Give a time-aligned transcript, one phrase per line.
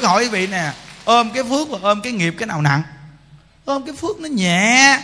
[0.00, 0.72] đức hỏi quý vị nè,
[1.04, 2.82] ôm cái phước và ôm cái nghiệp cái nào nặng?
[3.64, 5.00] Ôm cái phước nó nhẹ,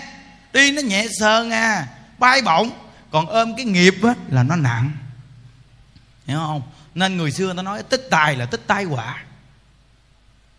[0.53, 1.88] đi nó nhẹ sơn à
[2.19, 2.71] bay bổng.
[3.10, 4.92] Còn ôm cái nghiệp á, là nó nặng.
[6.26, 6.62] Hiểu không?
[6.94, 9.24] Nên người xưa ta nói, tích tài là tích tai họa.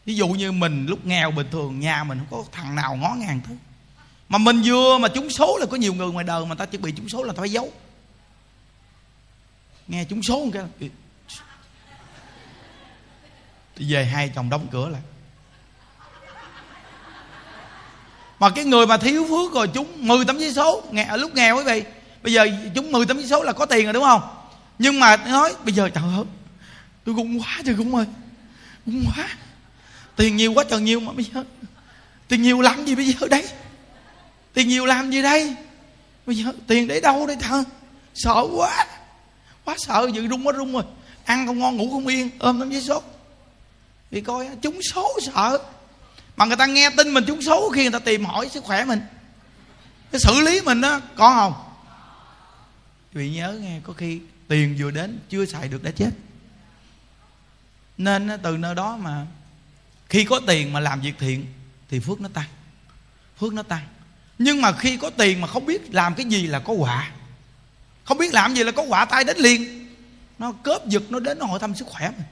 [0.06, 3.16] Ví dụ như mình lúc nghèo bình thường, nhà mình không có thằng nào ngó
[3.18, 3.56] ngàng thứ
[4.30, 6.82] mà mình vừa mà trúng số là có nhiều người ngoài đời mà ta chuẩn
[6.82, 7.72] bị trúng số là ta phải giấu.
[9.88, 10.90] Nghe trúng số một cái
[13.80, 15.02] về hai chồng đóng cửa lại.
[18.40, 21.58] Mà cái người mà thiếu phước rồi chúng 10 tấm giấy số nghe lúc nghèo
[21.58, 21.84] quý vị,
[22.24, 24.22] bây giờ chúng 10 tấm giấy số là có tiền rồi đúng không?
[24.80, 26.26] Nhưng mà nói, bây giờ trời ơi,
[27.06, 28.06] tôi cũng quá trời cũng ơi
[28.86, 29.28] cũng quá,
[30.16, 31.44] tiền nhiều quá trời nhiều mà bây giờ,
[32.28, 33.48] tiền nhiều làm gì bây giờ đấy
[34.54, 35.56] tiền nhiều làm gì đây?
[36.26, 37.64] Bây giờ tiền để đâu đây thằng?
[38.14, 38.86] sợ quá
[39.66, 40.84] quá sợ, dự rung quá rung rồi,
[41.26, 43.02] ăn không ngon ngủ không yên, ôm tấm giấy số
[44.12, 45.60] vì coi chúng xấu sợ.
[46.38, 48.86] Mà người ta nghe tin mình chúng xấu khi người ta tìm hỏi sức khỏe
[48.86, 49.02] mình.
[50.12, 51.54] Cái xử lý mình đó, có không?
[53.14, 56.10] Vì nhớ nghe, có khi tiền vừa đến, chưa xài được đã chết.
[57.98, 59.26] Nên từ nơi đó mà
[60.10, 61.46] khi có tiền mà làm việc thiện,
[61.90, 62.48] thì phước nó tăng.
[63.40, 63.88] Phước nó tăng.
[64.40, 67.12] Nhưng mà khi có tiền mà không biết làm cái gì là có quả.
[68.06, 69.88] Không biết làm gì là có quả, tay đến liền.
[70.40, 72.28] Nó cướp giật, nó đến nó hỏi thăm sức khỏe mình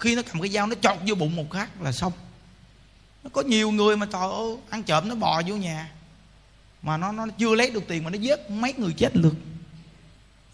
[0.00, 2.12] khi nó cầm cái dao, nó chọt vô bụng một khác là xong.
[3.24, 5.90] Nó có nhiều người mà trời ơi, ăn trộm nó bò vô nhà.
[6.82, 9.34] Mà nó nó chưa lấy được tiền mà nó giết mấy người chết được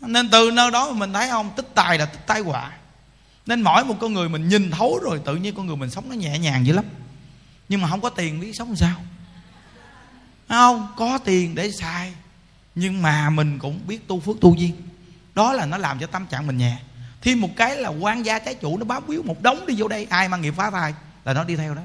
[0.00, 2.72] nên từ nơi đó mà mình thấy không, tích tài là tích tai họa.
[3.47, 6.08] Nên mỗi một con người mình nhìn thấu rồi, tự nhiên con người mình sống
[6.08, 6.84] nó nhẹ nhàng dữ lắm.
[7.69, 8.97] Nhưng mà không có tiền biết sống sao.
[10.48, 10.88] Không?
[10.97, 12.12] Có tiền để xài,
[12.75, 14.77] nhưng mà mình cũng biết tu phước tu duyên.
[15.34, 16.78] Đó là nó làm cho tâm trạng mình nhẹ
[17.22, 19.88] thêm một cái là quan gia trái chủ nó bám víu một đống đi vô
[19.88, 20.06] đây.
[20.10, 21.82] Ai mang nghiệp phá thai là nó đi theo đó.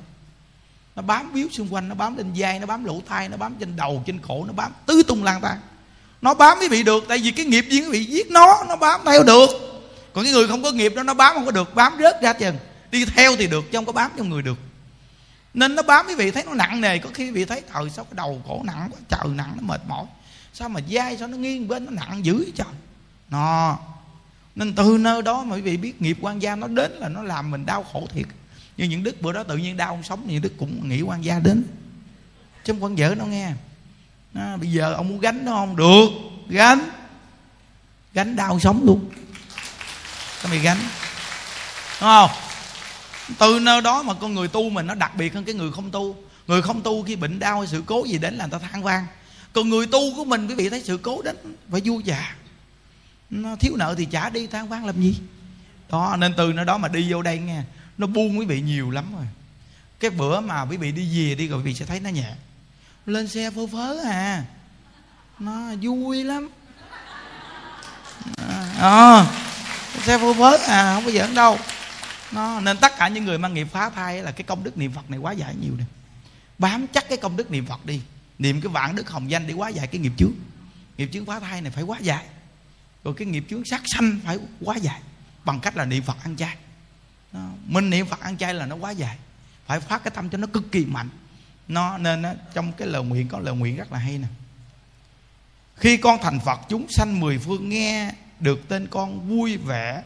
[0.96, 3.56] Nó bám víu xung quanh, nó bám lên vai, nó bám lỗ tai, nó bám
[3.60, 5.58] trên đầu, trên cổ, nó bám tứ tung lang tan
[6.22, 9.02] nó bám mới bị được, tại vì cái nghiệp duyên bị giết nó nó bám
[9.06, 9.50] theo được.
[10.14, 12.34] Còn cái người không có nghiệp đó, nó bám không có được, bám rớt ra
[12.34, 12.58] chừng.
[12.92, 14.58] Đi theo thì được, chứ không có bám trong người được.
[15.54, 17.90] Nên nó bám quý vị thấy nó nặng nề, có khi quý vị thấy, trời,
[17.90, 20.06] sao cái đầu cổ nặng quá, trời nặng, nó mệt mỏi.
[20.54, 22.68] Sao mà dai sao nó nghiêng bên, nó nặng dữ trời?
[23.30, 23.78] Nó
[24.56, 27.24] nên từ nơi đó mà quý vị biết nghiệp quan gia nó đến là nó
[27.24, 28.26] làm mình đau khổ thiệt.
[28.78, 31.26] Như những đức bữa đó tự nhiên đau không sống những đức cũng nghĩ quan
[31.26, 31.64] gia đến.
[32.64, 33.52] Chứ không con vợ nó nghe.
[34.34, 35.76] À, bây giờ ông muốn gánh nó không?
[35.76, 36.10] Được
[36.50, 36.90] gánh.
[38.14, 39.10] Gánh đau sống luôn.
[40.42, 40.80] Cái mày gánh.
[42.02, 42.30] Đúng không?
[43.40, 45.92] Từ nơi đó mà con người tu mình nó đặc biệt hơn cái người không
[45.92, 46.16] tu.
[46.48, 48.84] Người không tu khi bệnh đau hay sự cố gì đến là người ta than
[48.84, 49.06] vang.
[49.54, 51.36] Còn người tu của mình quý vị thấy sự cố đến
[51.72, 52.36] phải vui dạ
[53.30, 55.20] nó thiếu nợ thì trả đi than vang làm gì?
[55.90, 57.64] Đó nên từ nơi đó mà đi vô đây nghe
[57.98, 59.26] nó buông quý vị nhiều lắm rồi.
[60.00, 62.32] Cái bữa mà quý vị đi về đi rồi quý vị sẽ thấy nó nhẹ.
[63.06, 64.44] Lên xe phơ phớ à.
[65.40, 66.50] Nó vui lắm.
[68.38, 69.26] À, à
[70.02, 71.58] xe phơ phớ à không có giỡn đâu.
[72.32, 74.92] Nó nên tất cả những người mang nghiệp phá thai là cái công đức niệm
[74.92, 75.84] phật này quá giải nhiều nè.
[76.58, 78.02] Bám chắc cái công đức niệm phật đi.
[78.40, 80.34] Niệm cái vạn đức hồng danh để quá giải cái nghiệp chướng.
[80.98, 82.26] Nghiệp chướng phá thai này phải quá giải
[83.06, 85.02] rồi cái nghiệp chướng sát sanh phải quá dài
[85.46, 86.56] bằng cách là niệm phật ăn chay.
[87.32, 87.50] Đó.
[87.66, 89.18] mình niệm phật ăn chay là nó quá dài
[89.66, 91.10] phải phát cái tâm cho nó cực kỳ mạnh.
[91.68, 94.28] Nó nên đó, trong cái lời nguyện có lời nguyện rất là hay nè.
[95.76, 100.04] Khi con thành phật chúng sanh mười phương nghe được tên con vui vẻ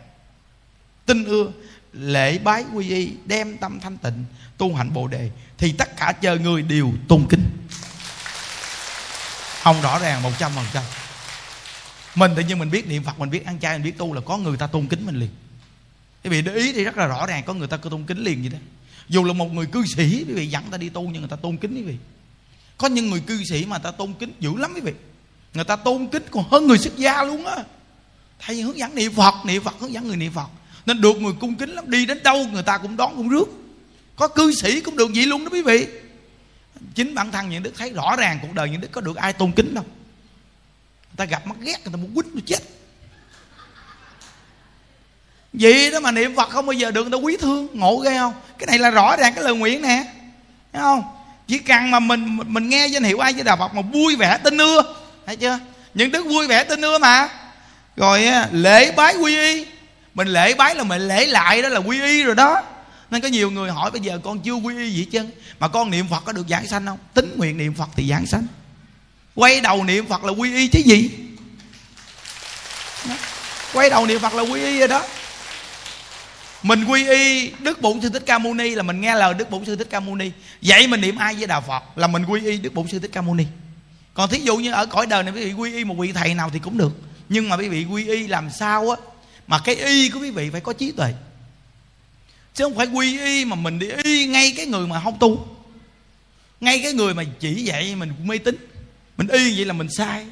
[1.05, 1.51] tin ưa
[1.93, 4.25] lễ bái quy y đem tâm thanh tịnh
[4.57, 7.49] tu hạnh bồ đề thì tất cả chờ người đều tôn kính.
[9.63, 10.83] Không rõ ràng một trăm phần trăm
[12.15, 14.21] mình tự nhiên mình biết niệm phật, mình biết ăn chay, mình biết tu là
[14.21, 15.29] có người ta tôn kính mình liền.
[16.23, 18.23] Quý vị để ý thì rất là rõ ràng, có người ta cứ tôn kính
[18.23, 18.57] liền vậy đó.
[19.09, 21.35] Dù là một người cư sĩ, quý vị dẫn ta đi tu nhưng người ta
[21.35, 21.95] tôn kính quý vị.
[22.77, 24.93] Có những người cư sĩ mà ta tôn kính dữ lắm quý vị.
[25.53, 27.57] Người ta tôn kính còn hơn người xuất gia luôn á.
[28.39, 30.47] Thầy hướng dẫn niệm phật niệm phật, hướng dẫn người niệm phật.
[30.85, 33.45] Nên được người cung kính lắm, đi đến đâu người ta cũng đón cũng rước.
[34.15, 35.87] Có cư sĩ cũng được vậy luôn đó quý vị.
[36.95, 39.33] Chính bản thân những đức thấy rõ ràng cuộc đời những đức có được ai
[39.33, 39.85] tôn kính đâu
[41.19, 42.59] ta gặp mắt ghét người ta muốn quýnh nó chết.
[45.53, 48.17] Vậy đó mà niệm phật không bao giờ được, người ta quý thương, ngộ ghê
[48.17, 48.33] không?
[48.57, 50.03] Cái này là rõ ràng cái lời nguyện nè,
[50.73, 51.03] thấy không?
[51.47, 54.37] Chỉ cần mà mình mình nghe danh hiệu ai với đạo phật mà vui vẻ
[54.43, 54.95] tin ưa,
[55.25, 55.59] thấy chưa?
[55.93, 57.29] Những đức vui vẻ tin ưa mà.
[57.95, 59.65] Rồi lễ bái quy y.
[60.13, 62.61] Mình lễ bái là mình lễ lại đó là quy y rồi đó.
[63.11, 65.25] Nên có nhiều người hỏi, bây giờ con chưa quy y gì chứ
[65.59, 66.97] mà con niệm phật có được giảng sanh không?
[67.13, 68.47] Tính nguyện niệm phật thì giảng sanh
[69.39, 71.09] quay đầu niệm phật là quy y chứ gì?
[73.73, 75.03] Quay đầu niệm phật là quy y rồi đó.
[76.63, 79.49] Mình quy y, đức bổn sư thích ca mâu ni là mình nghe lời đức
[79.49, 80.31] bổn sư thích ca mâu ni.
[80.61, 83.11] Vậy mình niệm ai với đạo phật là mình quy y đức bổn sư thích
[83.13, 83.45] ca mâu ni.
[84.13, 86.33] Còn thí dụ như ở cõi đời này quý vị quy y một vị thầy
[86.33, 86.91] nào thì cũng được.
[87.29, 88.97] Nhưng mà quý vị quy y làm sao á,
[89.47, 91.13] mà cái y của quý vị phải có trí tuệ.
[92.53, 95.47] Chứ không phải quy y mà mình đi y ngay cái người mà không tu.
[96.59, 98.55] Ngay cái người mà chỉ dạy mình mê tín
[99.19, 100.25] mình y vậy là mình sai.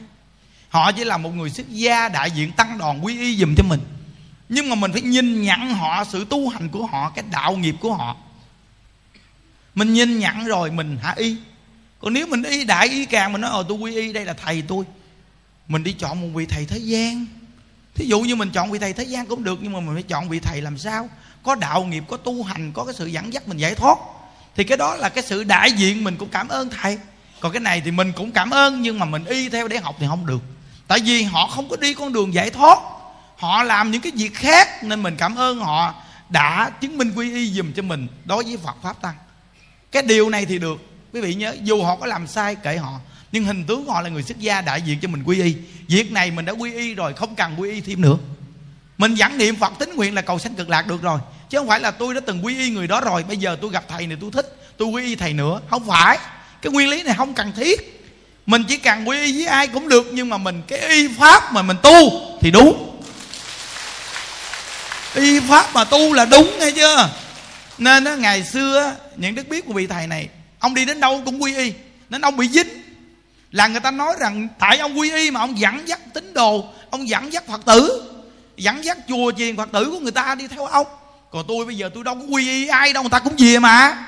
[0.70, 3.64] Họ chỉ là một người xuất gia đại diện tăng đoàn quy y dùm cho
[3.64, 3.80] mình.
[4.50, 7.76] Nhưng mà mình phải nhìn nhận họ, sự tu hành của họ, cái đạo nghiệp
[7.82, 8.16] của họ.
[9.76, 11.36] Mình nhìn nhận rồi mình hả y?
[12.00, 14.34] Còn nếu mình y đại y càng mình nói ờ tôi quy y, đây là
[14.34, 14.86] thầy tôi.
[15.68, 17.26] Mình đi chọn một vị thầy thế gian.
[17.96, 20.04] Thí dụ như mình chọn vị thầy thế gian cũng được, nhưng mà mình phải
[20.04, 21.10] chọn vị thầy làm sao?
[21.44, 23.98] Có đạo nghiệp, có tu hành, có cái sự dẫn dắt mình giải thoát.
[24.56, 26.98] Thì cái đó là cái sự đại diện mình cũng cảm ơn thầy
[27.40, 29.96] còn cái này thì mình cũng cảm ơn, nhưng mà mình y theo để học
[30.00, 30.40] thì không được.
[30.88, 32.80] Tại vì họ không có đi con đường giải thoát.
[33.38, 35.94] Họ làm những cái việc khác nên mình cảm ơn họ
[36.30, 39.16] đã chứng minh quy y dùm cho mình đối với phật pháp tăng.
[39.92, 40.78] Cái điều này thì được.
[41.14, 43.00] Quý vị nhớ, dù họ có làm sai kệ họ,
[43.32, 45.56] nhưng hình tướng họ là người xuất gia đại diện cho mình quy y.
[45.88, 48.18] Việc này mình đã quy y rồi, không cần quy y thêm nữa.
[48.98, 51.20] Mình dẫn niệm phật tính nguyện là cầu sanh cực lạc được rồi.
[51.50, 53.72] Chứ không phải là tôi đã từng quy y người đó rồi, bây giờ tôi
[53.72, 55.62] gặp thầy này tôi thích, tôi quy y thầy nữa.
[55.70, 56.18] Không phải
[56.62, 57.94] cái nguyên lý này không cần thiết.
[58.46, 61.54] Mình chỉ cần quy y với ai cũng được nhưng mà mình cái y pháp
[61.54, 63.00] mà mình tu thì đúng.
[65.16, 67.10] Y pháp mà tu là đúng nghe chưa?
[67.78, 71.22] Nên đó, ngày xưa những đức biết của vị thầy này ông đi đến đâu
[71.26, 71.74] cũng quy y
[72.10, 72.68] nên ông bị dính.
[73.52, 76.66] Là người ta nói rằng tại ông quy y mà ông dẫn dắt tín đồ
[76.90, 78.12] ông dẫn dắt phật tử
[78.58, 80.88] dẫn dắt chùa chiền phật tử của người ta đi theo ông.
[81.32, 83.60] Còn tôi bây giờ tôi đâu có quy y ai đâu người ta cũng về
[83.60, 84.06] mà.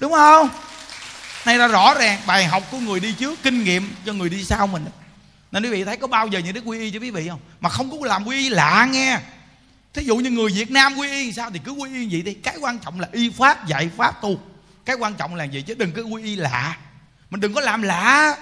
[0.00, 0.48] Đúng không?
[1.46, 4.44] Nay là rõ ràng, bài học của người đi trước, kinh nghiệm cho người đi
[4.44, 4.84] sau mình.
[5.52, 7.40] Nên quý vị thấy có bao giờ những đức quy y cho quý vị không?
[7.60, 9.18] Mà không có làm quy y lạ nghe.
[9.92, 12.34] Thí dụ như người việt nam quy y sao thì cứ quy y vậy đi.
[12.34, 14.40] Cái quan trọng là y pháp, dạy pháp tu.
[14.84, 16.76] Cái quan trọng là gì chứ đừng cứ quy y lạ.
[17.30, 18.36] Mình đừng có làm lạ.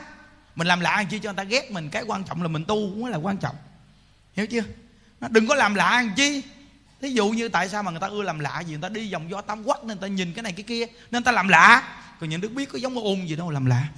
[0.57, 1.89] Mình làm lạ chi cho người ta ghét mình.
[1.89, 3.57] Cái quan trọng là mình tu cũng là quan trọng.
[4.37, 4.63] Hiểu chưa?
[5.21, 6.43] Nó đừng có làm lạ làm chi.
[7.03, 8.73] Thí dụ như tại sao mà người ta ưa làm lạ gì?
[8.73, 10.87] Người ta đi vòng do tam quắc nên người ta nhìn cái này cái kia.
[10.87, 11.83] Nên người ta làm lạ
[12.23, 13.89] còn những đức biết có giống ôn gì đâu, làm lạ.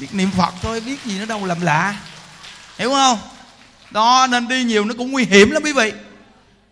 [0.00, 2.00] Biết niệm phật thôi, biết gì nó đâu, làm lạ.
[2.78, 3.18] Hiểu không?
[3.90, 5.92] Đó, nên đi nhiều nó cũng nguy hiểm lắm quý vị.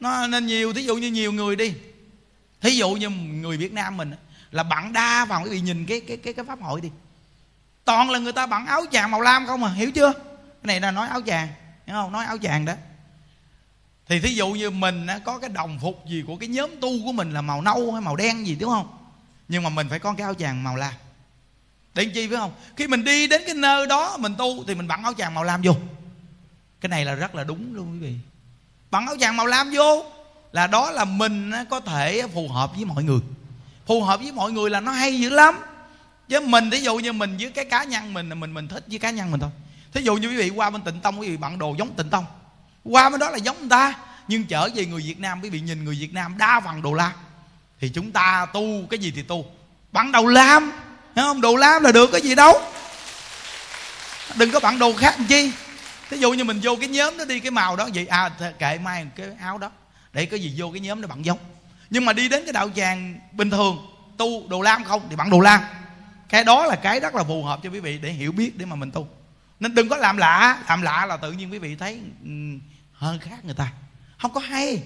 [0.00, 1.74] Nó nên nhiều, thí dụ như nhiều người đi.
[2.60, 4.12] Thí dụ như người việt nam mình
[4.50, 6.90] là bạn đa vào, quý vị nhìn cái cái cái cái pháp hội đi.
[7.84, 10.12] Toàn là người ta bận áo chàng màu lam không à hiểu chưa?
[10.12, 11.48] Cái này là nói áo chàng,
[11.86, 12.12] hiểu không?
[12.12, 12.74] Nói áo chàng đó.
[14.08, 17.12] Thì thí dụ như mình có cái đồng phục gì của cái nhóm tu của
[17.12, 18.99] mình là màu nâu hay màu đen gì, đúng không?
[19.50, 20.92] Nhưng mà mình phải có cái áo chàng màu lam.
[21.94, 22.52] Để chi phải không?
[22.76, 25.44] Khi mình đi đến cái nơi đó mình tu thì mình bận áo chàng màu
[25.44, 25.72] lam vô.
[26.80, 28.14] Cái này là rất là đúng luôn quý vị.
[28.90, 30.04] Bận áo chàng màu lam vô
[30.52, 33.20] là đó là mình có thể phù hợp với mọi người.
[33.86, 35.58] Phù hợp với mọi người là nó hay dữ lắm.
[36.28, 38.84] Chứ mình, thí dụ như mình với cái cá nhân mình là mình mình thích
[38.88, 39.50] với cá nhân mình thôi.
[39.92, 42.10] Thí dụ như quý vị qua bên tịnh tông, quý vị bận đồ giống tịnh
[42.10, 42.24] tông.
[42.84, 43.94] Qua bên đó là giống người ta,
[44.28, 46.92] nhưng trở về người việt nam, quý vị nhìn người việt nam đa phần đồ
[46.92, 47.12] lam
[47.80, 49.46] thì chúng ta tu cái gì thì tu.
[49.92, 50.72] Bận đầu lam
[51.16, 51.40] hiểu không?
[51.40, 52.60] Đồ lam là được cái gì đâu.
[54.36, 55.52] Đừng có bạn đồ khác làm chi.
[56.10, 58.78] Thí dụ như mình vô cái nhóm đó đi cái màu đó, vậy à kệ
[58.78, 59.70] mai cái áo đó.
[60.12, 61.38] Để cái gì vô cái nhóm nó bạn giống.
[61.90, 63.86] Nhưng mà đi đến cái đạo tràng bình thường,
[64.16, 65.60] tu đồ lam không, thì bạn đồ lam
[66.28, 68.66] cái đó là cái rất là phù hợp cho quý vị để hiểu biết để
[68.66, 69.08] mà mình tu.
[69.60, 70.62] Nên đừng có làm lạ.
[70.68, 72.30] Làm lạ là tự nhiên quý vị thấy ừ,
[72.92, 73.72] hơn khác người ta.
[74.18, 74.82] Không có hay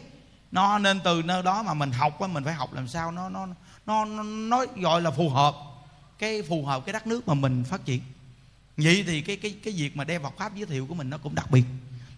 [0.55, 3.29] nó nên từ nơi đó mà mình học á, mình phải học làm sao nó
[3.29, 3.47] nó
[3.87, 5.55] nó nó gọi là phù hợp
[6.19, 8.01] cái, phù hợp cái đất nước mà mình phát triển.
[8.77, 11.19] Vậy thì cái cái cái việc mà đem Phật pháp giới thiệu của mình nó
[11.19, 11.65] cũng đặc biệt.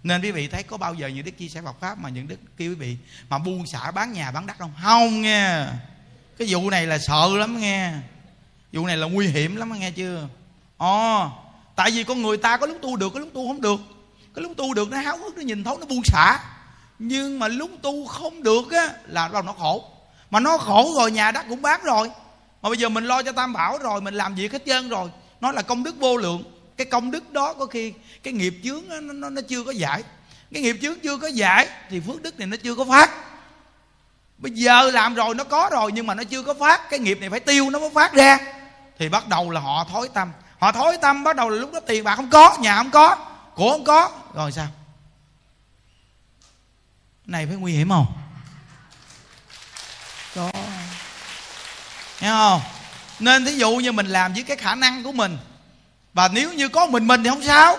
[0.02, 2.28] Nên quý vị thấy có bao giờ những đức chia sẻ Phật pháp mà những
[2.28, 2.97] đức kêu quý vị
[3.28, 4.73] mà buông xả bán nhà, bán đất không?
[4.83, 5.66] Không nghe.
[6.38, 7.93] Cái vụ này là sợ lắm nghe.
[8.73, 10.28] Vụ này là nguy hiểm lắm nghe chưa?
[10.76, 11.31] Ồ,
[11.76, 13.81] tại vì con người ta có lúc tu được, có lúc tu không được.
[14.35, 16.38] Cái lúc tu được nó háo hức, nó nhìn thấu, nó buông xả
[16.99, 19.85] nhưng mà lúc tu không được á là đâu nó khổ.
[20.31, 22.11] Mà nó khổ rồi nhà đất cũng bán rồi.
[22.62, 25.11] Mà bây giờ mình lo cho tam bảo rồi mình làm việc hết trơn rồi.
[25.41, 26.43] Nó là công đức vô lượng.
[26.76, 30.03] Cái công đức đó có khi cái nghiệp chướng nó, nó, nó chưa có giải.
[30.53, 33.11] Cái nghiệp chướng chưa có giải thì phước đức này nó chưa có phát.
[34.38, 36.91] Bây giờ làm rồi nó có rồi nhưng mà nó chưa có phát.
[36.91, 38.38] Cái nghiệp này phải tiêu nó mới phát ra.
[38.99, 40.33] Thì bắt đầu là họ thối tâm.
[40.59, 43.17] Họ thối tâm bắt đầu là lúc đó tiền bạc không có nhà không có
[43.55, 44.11] của không có.
[44.35, 44.67] Rồi sao?
[47.26, 48.06] Này phải nguy hiểm không?
[50.37, 50.50] Đó
[52.21, 52.61] nghe không?
[53.21, 55.38] Nên thí dụ như mình làm với cái khả năng của mình
[56.14, 57.76] và nếu như có mình mình thì không sao.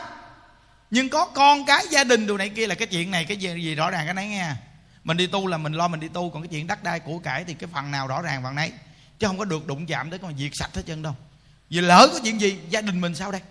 [0.92, 3.50] Nhưng có con cái gia đình đồ này kia là cái chuyện này cái gì,
[3.63, 4.51] gì rõ ràng cái nấy nghe.
[5.04, 7.20] Mình đi tu là mình lo mình đi tu còn cái chuyện đất đai của
[7.20, 8.72] cải thì cái phần nào rõ ràng phần nấy.
[9.20, 11.16] Chứ không có được đụng chạm tới con diệt sạch hết chân đâu.
[11.70, 13.42] Vì lỡ có chuyện gì gia đình mình sao đây?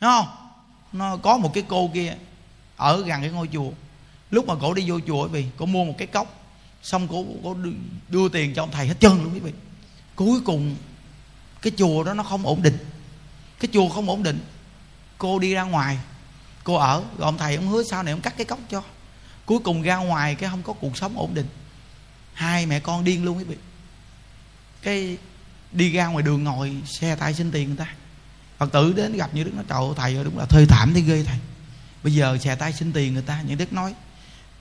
[0.00, 0.26] Đúng không?
[0.92, 2.14] Nó có một cái cô kia
[2.76, 3.70] ở gần cái ngôi chùa
[4.30, 6.40] lúc mà cổ đi vô chùa vì cổ mua một cái cốc
[6.82, 7.70] xong cổ, cổ đưa,
[8.08, 9.52] đưa tiền cho ông thầy hết trơn luôn quý vị.
[10.14, 10.76] Cuối cùng
[11.62, 12.78] cái chùa đó nó không ổn định.
[13.60, 14.40] Cái chùa không ổn định
[15.18, 15.98] cô đi ra ngoài
[16.64, 18.82] cô ở rồi ông thầy ông hứa sau này ông cắt cái cốc cho.
[19.46, 21.46] Cuối cùng ra ngoài cái không có cuộc sống ổn định.
[22.32, 23.56] Hai mẹ con điên luôn quý vị.
[24.82, 25.16] Cái
[25.72, 27.94] đi ra ngoài đường ngồi xe tay xin tiền người ta.
[28.58, 31.00] Phật tử đến gặp như đức nói trời thầy ơi đúng là thê thảm thế
[31.00, 31.38] ghê thầy.
[32.02, 33.42] Bây giờ xè tay xin tiền người ta.
[33.46, 33.94] Những đức nói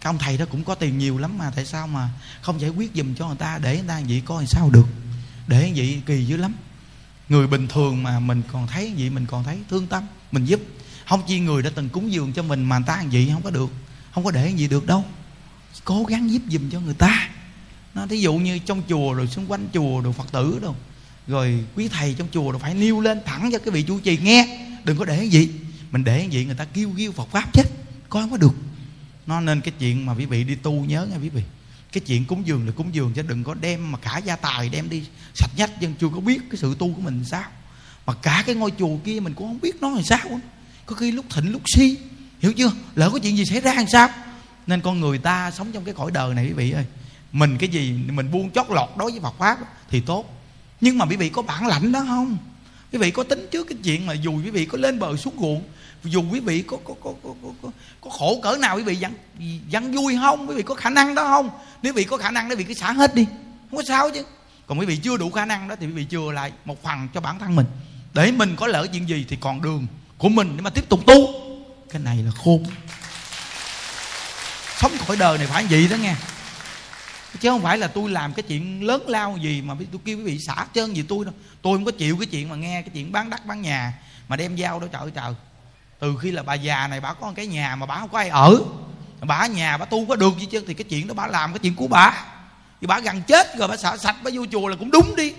[0.04, 2.10] các ông thầy đó cũng có tiền nhiều lắm mà, tại sao mà
[2.42, 3.58] không giải quyết giùm cho người ta?
[3.58, 4.88] Để người ta vậy coi làm sao được.
[5.48, 6.54] Để vậy kỳ dữ lắm.
[7.30, 10.60] Người bình thường mà mình còn thấy vậy, mình còn thấy thương tâm, mình giúp.
[11.08, 13.50] Không chi người đã từng cúng dường cho mình mà người ta vậy không có
[13.50, 13.70] được.
[14.14, 15.06] Không có để gì được đâu.
[15.84, 17.30] Cố gắng giúp giùm cho người ta.
[17.96, 20.76] Nó thí dụ như trong chùa rồi xung quanh chùa rồi phật tử đâu
[21.28, 24.18] rồi quý thầy trong chùa rồi phải nêu lên thẳng cho cái vị chủ trì
[24.18, 24.68] nghe.
[24.84, 25.50] Đừng có để gì.
[25.92, 27.64] Mình để gì người ta kêu kêu phật pháp chết.
[28.10, 28.54] Coi không có được
[29.28, 31.44] nó nên cái chuyện mà quý vị đi tu nhớ nha quý vị.
[31.92, 34.70] Cái chuyện cúng dường là cúng dường, chứ đừng có đem mà cả gia tài
[34.70, 35.04] đem đi
[35.34, 37.44] sạch nhách dân chưa có biết cái sự tu của mình sao.
[38.06, 40.40] Mà cả cái ngôi chùa kia mình cũng không biết nó làm sao
[40.86, 41.98] có khi lúc thịnh, lúc si.
[42.40, 42.72] Hiểu chưa?
[42.96, 44.10] Lỡ có chuyện gì xảy ra làm sao?
[44.68, 46.86] Nên con người ta sống trong cái cõi đời này quý vị ơi.
[47.32, 49.58] Mình cái gì, mình buông chót lọt đối với Phật pháp
[49.90, 50.44] thì tốt.
[50.82, 52.38] Nhưng mà quý vị có bản lãnh đó không?
[52.92, 55.36] Quý vị có tính trước cái chuyện mà dù quý vị có lên bờ xuống
[55.40, 55.64] ruộng
[56.04, 57.30] dù quý vị có có có có,
[57.62, 57.70] có,
[58.02, 58.98] có khổ cỡ nào quý vị?
[59.02, 59.14] Vẫn
[59.72, 60.50] vẫn vui không?
[60.50, 61.50] Quý vị có khả năng đó không?
[61.82, 63.26] Nếu quý vị có khả năng đó quý vị cứ xả hết đi.
[63.70, 64.24] Không có sao chứ.
[64.68, 67.08] Còn quý vị chưa đủ khả năng đó thì quý vị chừa lại một phần
[67.14, 67.66] cho bản thân mình.
[68.14, 71.06] Để mình có lỡ chuyện gì thì còn đường của mình để mà tiếp tục
[71.08, 71.28] tu.
[71.90, 72.64] Cái này là khôn.
[74.78, 76.16] Sống khỏi đời này phải vậy đó nghe.
[77.40, 80.24] Chứ không phải là tôi làm cái chuyện lớn lao gì mà tôi kêu quý
[80.24, 81.34] vị xả chân gì tôi đâu.
[81.62, 83.94] Tôi không có chịu cái chuyện mà nghe cái chuyện bán đất bán nhà
[84.28, 84.88] mà đem giao đó.
[84.92, 85.34] Trời ơi trời
[86.04, 88.18] từ khi là bà già này bà có một cái nhà mà bà không có
[88.18, 88.60] ai ở.
[89.22, 91.54] Bà ở nhà bà tu có được gì chứ thì cái chuyện đó bà làm
[91.54, 92.26] cái chuyện của bà.
[92.82, 95.34] Thì bà gần chết rồi bà xả sạch, bà vô chùa là cũng đúng đi.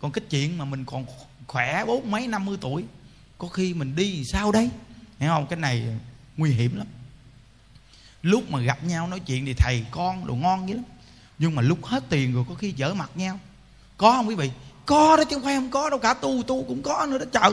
[0.00, 1.06] Còn cái chuyện mà mình còn
[1.46, 2.84] khỏe bốn mấy năm mươi tuổi,
[3.38, 4.70] có khi mình đi thì sao đấy
[5.18, 5.46] hiểu không?
[5.46, 5.84] Cái này
[6.36, 6.86] nguy hiểm lắm.
[8.22, 10.84] Lúc mà gặp nhau nói chuyện thì thầy con đồ ngon dữ lắm.
[11.38, 13.38] Nhưng mà lúc hết tiền rồi có khi dở mặt nhau.
[13.96, 14.50] Có không quý vị?
[14.86, 17.24] Có đó chứ không phải không có đâu, cả tu tu cũng có nữa đó,
[17.32, 17.52] trời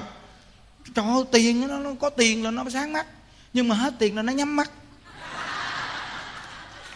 [0.96, 3.06] cho tiền nó, nó có tiền là nó sáng mắt
[3.54, 4.72] nhưng mà hết tiền là nó nhắm mắt.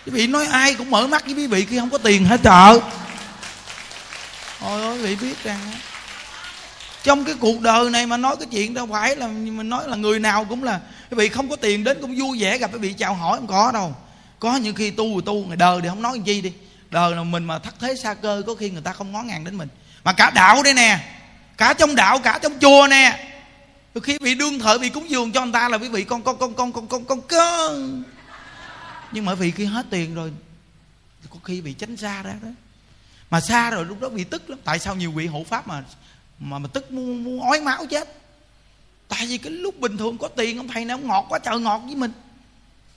[0.06, 2.40] Quý vị nói ai cũng mở mắt với quý vị khi không có tiền hết
[2.44, 2.80] trợ
[4.62, 5.60] ôi ơi quý vị biết rằng
[7.04, 9.96] trong cái cuộc đời này mà nói cái chuyện đâu phải là mình nói là
[9.96, 10.80] người nào cũng là
[11.12, 13.48] quý vị không có tiền đến cũng vui vẻ gặp quý vị chào hỏi không
[13.48, 13.96] có đâu.
[14.40, 16.54] Có những khi tu rồi tu ngày đời thì không nói gì đi.
[16.90, 19.44] Đời là mình mà thất thế xa cơ có khi người ta không ngó ngàng
[19.44, 19.68] đến mình.
[20.04, 21.00] Mà cả đạo đây nè
[21.58, 23.28] cả trong đạo cả trong chùa nè
[24.00, 26.38] khi bị đương thợ bị cúng dường cho người ta là quý vị con con
[26.38, 27.84] con con con con con cơ
[29.12, 30.32] nhưng mà vì khi hết tiền rồi
[31.30, 32.50] có khi bị tránh xa ra đó.
[33.30, 34.60] Mà xa rồi lúc đó bị tức lắm.
[34.64, 35.84] Tại sao nhiều vị hộ pháp mà
[36.40, 38.14] mà mà tức muốn, muốn ói máu chết?
[39.08, 41.60] Tại vì cái lúc bình thường có tiền ông thầy này ông ngọt quá trời
[41.60, 42.12] ngọt với mình.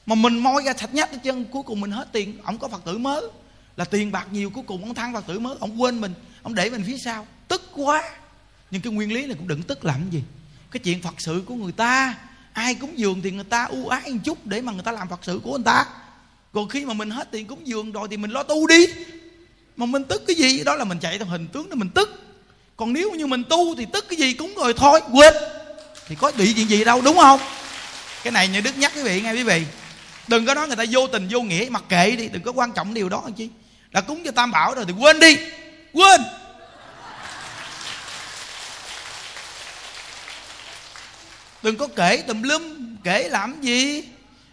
[0.06, 2.38] Mà mình moi ra sạch nhách hết chân cuối cùng mình hết tiền.
[2.44, 3.22] Ông có phật tử mới.
[3.76, 5.56] Là tiền bạc nhiều cuối cùng ông thăng phật tử mới.
[5.60, 7.26] Ông quên mình ông để mình phía sau.
[7.48, 8.10] Tức quá.
[8.70, 10.22] Nhưng cái nguyên lý này cũng đừng tức làm gì
[10.70, 12.14] cái chuyện phật sự của người ta,
[12.52, 15.08] ai cúng dường thì người ta ưu ái một chút để mà người ta làm
[15.08, 15.86] phật sự của người ta.
[16.52, 18.86] Còn khi mà mình hết tiền cúng dường rồi thì mình lo tu đi.
[19.76, 20.64] Mà mình tức cái gì?
[20.64, 22.22] Đó là mình chạy theo hình tướng để mình tức.
[22.76, 25.34] Còn nếu như mình tu thì tức cái gì cúng rồi thôi, quên.
[26.08, 27.40] Thì có bị chuyện gì đâu, đúng không?
[28.22, 29.62] Cái này như đức nhắc quý vị nghe quý vị.
[30.28, 32.72] Đừng có nói người ta vô tình, vô nghĩa, mặc kệ đi, đừng có quan
[32.72, 33.48] trọng điều đó anh chi?
[33.90, 35.36] Đã cúng cho tam bảo rồi thì quên đi.
[35.92, 36.20] Quên!
[41.62, 42.62] Đừng có kể tùm lum,
[43.02, 44.02] kể làm gì.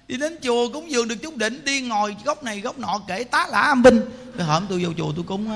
[0.08, 3.24] Đi đến chùa cúng dường được chút đỉnh, đi ngồi góc này góc nọ, kể
[3.24, 4.02] tá lả âm binh.
[4.38, 5.50] Cái hôm tôi vô chùa tôi cúng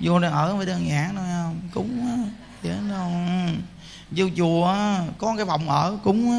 [0.00, 2.26] vô đây ở với đơn giản thôi, không, cúng
[2.62, 3.12] vậy đâu
[3.46, 3.52] ừ,
[4.10, 4.76] vô chùa
[5.18, 6.30] có cái phòng ở cúng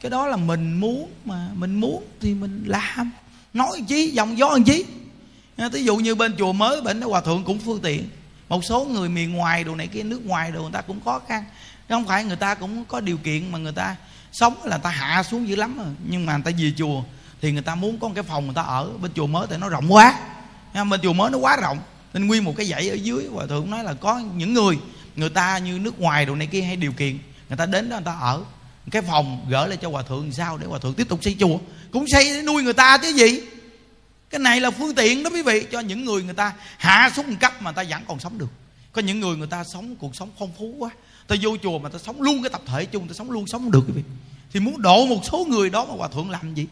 [0.00, 3.10] cái đó là mình muốn mà, mình muốn thì mình làm.
[3.52, 4.84] Nói chí dòng gió làm chí
[5.72, 8.08] ví dụ như bên chùa mới, bên đó hòa thượng cũng phương tiện.
[8.48, 11.20] Một số người miền ngoài đồ này kia nước ngoài đồ người ta cũng khó
[11.28, 11.44] khăn
[11.88, 13.96] không phải người ta cũng có điều kiện mà người ta
[14.32, 17.02] sống là người ta hạ xuống dữ lắm rồi nhưng mà người ta về chùa
[17.40, 19.56] thì người ta muốn có một cái phòng người ta ở bên chùa mới thì
[19.56, 20.18] nó rộng quá
[20.90, 21.78] bên chùa mới nó quá rộng
[22.12, 24.78] nên nguyên một cái dãy ở dưới hòa thượng nói là có những người
[25.16, 27.18] người ta như nước ngoài đồ này kia hay điều kiện
[27.48, 28.44] người ta đến đó người ta ở
[28.90, 31.58] cái phòng gỡ lại cho hòa thượng sao để hòa thượng tiếp tục xây chùa
[31.90, 33.40] cũng xây để nuôi người ta chứ gì
[34.30, 37.36] cái này là phương tiện đó quý vị cho những người người ta hạ xuống
[37.36, 38.48] cấp mà ta vẫn còn sống được
[38.92, 40.90] có những người người ta sống cuộc sống phong phú quá
[41.28, 43.70] ta vô chùa mà ta sống luôn cái tập thể chung ta sống luôn, sống
[43.70, 44.02] được, quý vị.
[44.52, 46.66] Thì muốn độ một số người đó mà hòa thượng làm gì?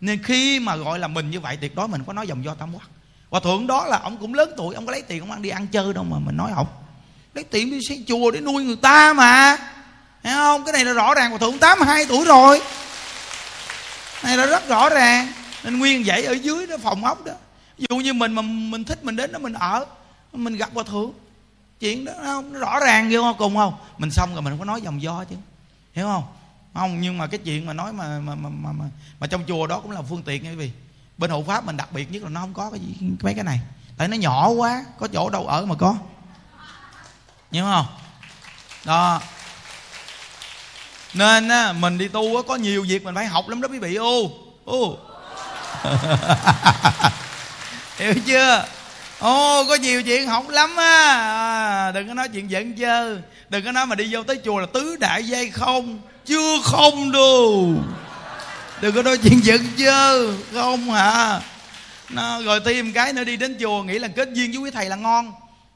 [0.00, 2.54] Nên khi mà gọi là mình như vậy tuyệt đối mình có nói dòng do
[2.54, 2.82] tam quốc
[3.30, 5.48] hòa thượng đó là ông cũng lớn tuổi, ông có lấy tiền, ông ăn đi
[5.48, 6.66] ăn chơi đâu mà mình nói ông
[7.34, 9.56] lấy tiền đi xây chùa để nuôi người ta mà.
[10.22, 10.64] Thấy không?
[10.64, 12.60] Cái này là rõ ràng, hòa thượng 82 tuổi rồi.
[14.24, 15.32] Này là rất rõ ràng.
[15.64, 17.32] Nên nguyên vậy ở dưới đó, phòng ốc đó.
[17.78, 19.84] Ví dụ như mình mà mình thích mình đến đó, mình ở,
[20.32, 21.12] mình gặp hòa thượng
[21.80, 23.74] chuyện đó không nó rõ ràng vô cùng không?
[23.98, 25.36] Mình xong rồi mình không có nói dòng do chứ.
[25.92, 26.24] Hiểu không?
[26.74, 28.84] Không nhưng mà cái chuyện mà nói mà mà mà mà, mà,
[29.20, 30.70] mà trong chùa đó cũng là phương tiện nha quý vị.
[31.18, 33.44] Bên hộ pháp mình đặc biệt nhất là nó không có cái gì mấy cái
[33.44, 33.60] này.
[33.96, 35.94] Tại nó nhỏ quá có chỗ đâu ở mà có.
[37.52, 37.86] Hiểu không?
[38.84, 39.20] Đó.
[41.14, 43.78] Nên á, mình đi tu á, có nhiều việc mình phải học lắm đó quý
[43.78, 43.94] vị.
[43.94, 44.30] Ô
[44.64, 44.96] ô
[47.98, 48.64] hiểu chưa?
[49.18, 51.06] Ô có nhiều chuyện học lắm á.
[51.86, 53.16] À, đừng có nói chuyện giận dơ
[53.48, 56.00] đừng có nói mà đi vô tới chùa là tứ đại dây không.
[56.26, 57.74] Chưa không đâu
[58.80, 61.40] đừng có nói chuyện giận dơ không hả
[62.10, 64.88] nó rồi tìm cái nữa đi đến chùa nghĩ là kết duyên với quý thầy
[64.88, 65.32] là ngon.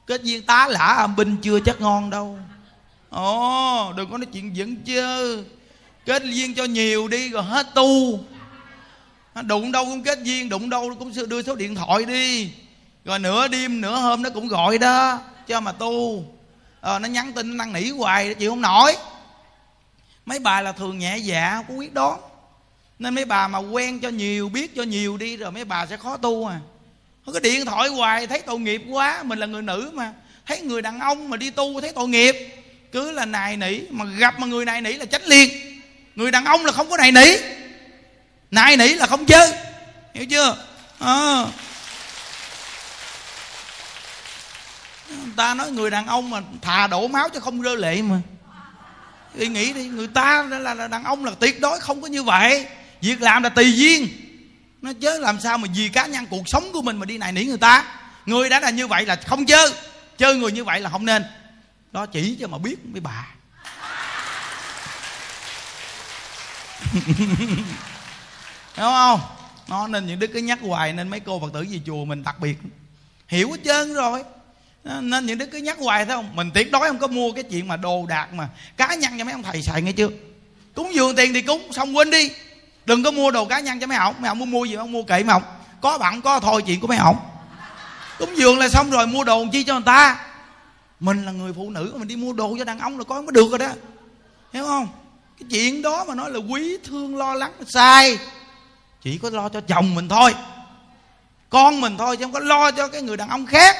[0.07, 2.39] Kết duyên tá lả âm binh chưa chắc ngon đâu.
[3.11, 5.43] Ồ đừng có nói chuyện giận chơ.
[6.07, 8.21] Kết duyên cho nhiều đi rồi hết tu.
[9.43, 12.51] Đụng đâu cũng kết duyên đụng đâu cũng đưa số điện thoại đi
[13.05, 16.25] rồi nửa đêm nửa hôm nó cũng gọi đó cho mà tu.
[16.81, 18.97] À, nó nhắn tin nó năn nỉ hoài chịu không nổi.
[20.27, 22.21] Mấy bà là thường nhẹ dạ không có quyết đoán.
[22.99, 25.97] Nên mấy bà mà quen cho nhiều biết cho nhiều đi rồi mấy bà sẽ
[25.97, 26.61] khó tu à.
[27.27, 30.13] Có điện thoại hoài thấy tội nghiệp quá mình là người nữ mà.
[30.47, 32.37] Thấy người đàn ông mà đi tu thấy tội nghiệp.
[32.93, 35.51] Cứ là nài nỉ mà gặp mà người nài nỉ là tránh liền.
[36.15, 37.27] Người đàn ông là không có nài nỉ.
[38.51, 39.53] Nài nỉ là không chơi.
[40.15, 40.57] Hiểu chưa?
[40.99, 41.45] À.
[45.33, 48.21] người ta nói người đàn ông mà thà đổ máu chứ không rơi lệ mà.
[49.35, 52.23] Thì nghĩ đi người ta là, là đàn ông là tuyệt đối không có như
[52.23, 52.67] vậy.
[53.01, 54.09] Việc làm là tùy duyên.
[54.83, 57.33] Nó chứ làm sao mà vì cá nhân cuộc sống của mình mà đi này
[57.33, 57.85] nỉ người ta.
[58.27, 59.73] Người đã là như vậy là không chơi
[60.19, 61.25] chơi người như vậy là không nên.
[61.93, 63.27] Đó chỉ cho mà biết mấy bà.
[68.75, 69.21] Hiểu không?
[69.69, 72.23] Nó nên những đức cứ nhắc hoài nên mấy cô phật tử về chùa mình
[72.23, 72.59] đặc biệt.
[73.29, 74.25] Hiểu hết trơn rồi.
[74.85, 76.37] À, nên những đứa cứ nhắc hoài thấy không?
[76.37, 79.25] Mình tuyệt đối không có mua cái chuyện mà đồ đạc mà cá nhân cho
[79.25, 80.09] mấy ông thầy xài nghe chưa?
[80.75, 82.31] Cúng dường tiền thì cúng, xong quên đi.
[82.85, 84.93] Đừng có mua đồ cá nhân cho mấy ông mấy ông muốn mua gì ông
[84.93, 85.43] mua kệ mấy ông
[85.81, 87.17] có bạn có thôi chuyện của mấy ông
[88.19, 90.27] cúng dường là xong rồi, mua đồ chi cho người ta?
[91.01, 93.33] Mình là người phụ nữ, mình đi mua đồ cho đàn ông là có mới
[93.33, 93.69] được rồi đó.
[94.53, 94.89] Hiểu không?
[95.41, 98.19] Cái chuyện đó mà nói là quý thương lo lắng sai.
[99.03, 100.35] Chỉ có lo cho chồng mình thôi.
[101.51, 103.77] Con mình thôi, chứ không có lo cho cái người đàn ông khác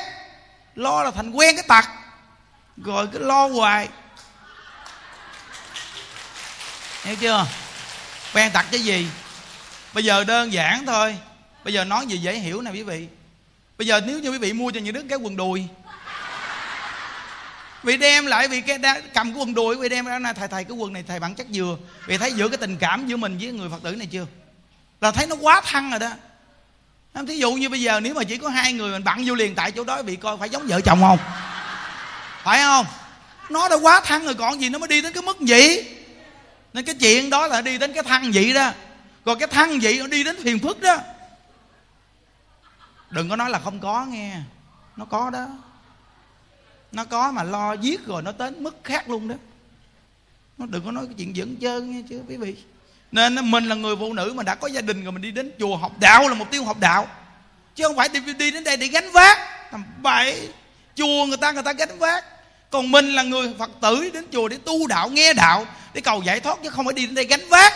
[0.75, 1.85] lo là thành quen cái tật.
[2.77, 3.89] Rồi cứ lo hoài.
[7.05, 7.47] Hiểu chưa?
[8.35, 9.09] Quen tật cái gì?
[9.93, 11.17] Bây giờ đơn giản thôi.
[11.65, 13.09] Bây giờ nói gì dễ hiểu nè quý vị.
[13.79, 15.67] Bây giờ nếu như quý vị mua cho những đứa cái quần đùi.
[17.83, 18.79] Vì đem lại vì cái
[19.15, 21.35] cầm cái quần đùi vì đem ra, này, thầy thầy, cái quần này thầy bạn
[21.35, 21.77] chắc vừa.
[22.07, 24.27] Vì thấy giữa cái tình cảm giữa mình với người phật tử này chưa?
[25.01, 26.11] Là thấy nó quá thăng rồi đó
[27.27, 29.55] thí dụ như bây giờ nếu mà chỉ có hai người mình bặn vô liền,
[29.55, 31.19] tại chỗ đó bị coi phải giống vợ chồng không?
[32.43, 32.87] Phải không?
[33.51, 35.97] Nó đã quá thăng rồi, còn gì nó mới đi đến cái mức vậy?
[36.73, 38.71] Nên cái chuyện đó là đi đến cái thăng vị đó.
[39.25, 40.97] Còn cái thăng vị nó đi đến phiền phức đó.
[43.11, 44.37] Đừng có nói là không có nghe.
[44.97, 45.47] Nó có đó.
[46.93, 49.35] Nó có mà lo giết rồi nó đến mức khác luôn đó.
[50.59, 52.57] Nó đừng có nói cái chuyện dẫn chơi nghe chứ, quý vị
[53.13, 55.53] nên mình là người phụ nữ mà đã có gia đình rồi mình đi đến
[55.59, 57.09] chùa học đạo là mục tiêu học đạo.
[57.75, 59.39] Chứ không phải đi, đi đến đây để gánh vác.
[59.73, 60.49] Tầm bảy
[60.95, 62.25] chùa người ta người ta gánh vác.
[62.71, 66.23] Còn mình là người phật tử đến chùa để tu đạo nghe đạo để cầu
[66.23, 67.73] giải thoát chứ không phải đi đến đây gánh vác.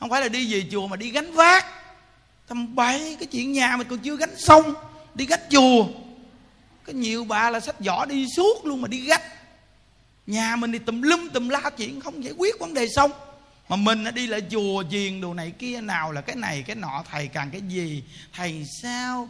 [0.00, 1.66] Không phải là đi về chùa mà đi gánh vác.
[2.48, 4.74] Tầm bảy cái chuyện nhà mình còn chưa gánh xong
[5.14, 5.86] đi gánh chùa.
[6.86, 9.20] Có nhiều bà là sách vỏ đi suốt luôn mà đi gánh.
[10.26, 13.10] Nhà mình thì tùm lum tùm la chuyện không giải quyết vấn đề xong
[13.68, 17.04] mà mình đi lại chùa chiền đồ này kia, nào là cái này, cái nọ,
[17.10, 18.04] thầy càng cái gì?
[18.32, 19.28] Thầy sao?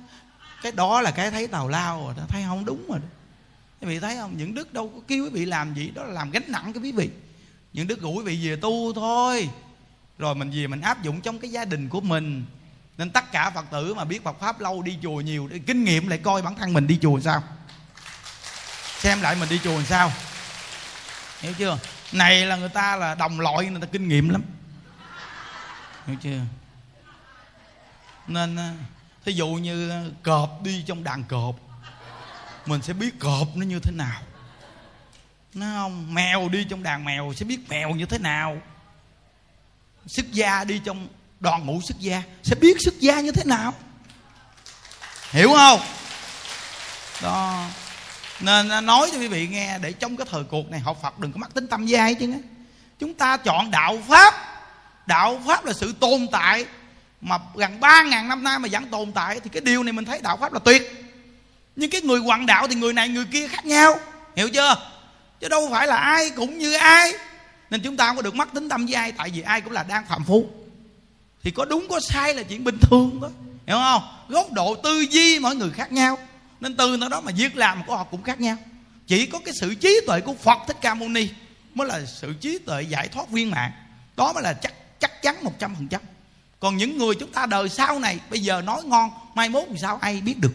[0.62, 3.06] Cái đó là cái thấy tào lao rồi đó, thấy không đúng rồi đó.
[3.80, 4.36] Quý vị thấy không?
[4.36, 6.82] Những đức đâu có kêu quý vị làm gì, đó là làm gánh nặng cái
[6.82, 7.10] quý vị.
[7.72, 9.48] Những đức gửi quý vị về tu thôi.
[10.18, 12.44] Rồi mình về mình áp dụng trong cái gia đình của mình.
[12.98, 15.84] Nên tất cả phật tử mà biết Phật pháp lâu đi chùa nhiều, để kinh
[15.84, 17.42] nghiệm lại coi bản thân mình đi chùa sao.
[18.98, 20.12] Xem lại mình đi chùa sao.
[21.40, 21.78] Hiểu chưa?
[22.14, 24.42] Này là người ta là đồng loại người ta kinh nghiệm lắm.
[26.06, 26.40] Hiểu chưa?
[28.26, 28.74] Nên à,
[29.24, 31.54] thí dụ như cọp đi trong đàn cọp,
[32.66, 34.20] mình sẽ biết cọp nó như thế nào.
[35.54, 36.14] Nó không?
[36.14, 38.60] Mèo đi trong đàn mèo sẽ biết mèo như thế nào.
[40.06, 41.08] Sức gia đi trong
[41.40, 43.74] đoàn ngũ sức gia sẽ biết sức gia như thế nào.
[45.30, 45.80] Hiểu không?
[47.22, 47.66] Đó
[48.40, 51.18] nên à, nói cho quý vị nghe, để trong cái thời cuộc này học phật
[51.18, 52.32] đừng có mắc tính tâm giai chứ
[52.98, 54.34] chúng ta chọn đạo pháp.
[55.06, 56.66] Đạo pháp là sự tồn tại
[57.20, 60.04] mà gần ba ngàn năm nay mà vẫn tồn tại, thì cái điều này mình
[60.04, 60.82] thấy đạo pháp là tuyệt.
[61.76, 63.98] Nhưng cái người hoàng đạo thì người này, người kia khác nhau.
[64.36, 64.76] Hiểu chưa?
[65.40, 67.12] Chứ đâu phải là ai cũng như ai.
[67.70, 69.72] Nên chúng ta không có được mắc tính tâm với ai tại vì ai cũng
[69.72, 70.46] là đang phạm phu.
[71.42, 73.28] Thì có đúng có sai là chuyện bình thường đó
[73.66, 74.02] hiểu không?
[74.28, 76.18] Góc độ tư duy mỗi người khác nhau
[76.60, 78.56] nên từ nó đó mà việc làm của họ cũng khác nhau.
[79.06, 81.28] Chỉ có cái sự trí tuệ của phật thích ca mâu ni
[81.74, 83.72] mới là sự trí tuệ giải thoát viên mạng
[84.16, 86.00] đó mới là chắc chắc chắn một trăm phần trăm.
[86.60, 89.76] Còn những người chúng ta đời sau này, bây giờ nói ngon, mai mốt thì
[89.78, 90.52] sao ai biết được.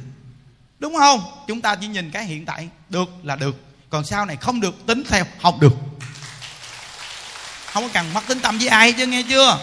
[0.80, 1.22] Đúng không?
[1.48, 3.56] Chúng ta chỉ nhìn cái hiện tại, được là được.
[3.90, 5.74] Còn sau này không được, tính theo, học được.
[7.66, 9.60] Không có cần mất tính tâm với ai chứ, nghe chưa?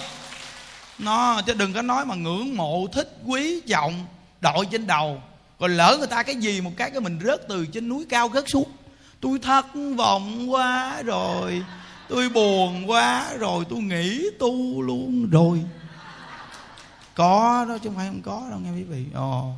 [0.99, 4.07] Nó, chứ đừng có nói mà ngưỡng mộ, thích quý trọng
[4.41, 5.23] đội trên đầu
[5.59, 8.31] còn lỡ người ta cái gì một cái cái mình rớt từ trên núi cao
[8.35, 8.71] rớt xuống.
[9.21, 9.67] Tôi thất
[9.97, 11.65] vọng quá rồi,
[12.09, 15.65] tôi buồn quá rồi, tôi nghĩ tu luôn rồi.
[17.15, 19.07] Có đó chứ không phải không có đâu nghe quý vị.
[19.15, 19.53] Ồ,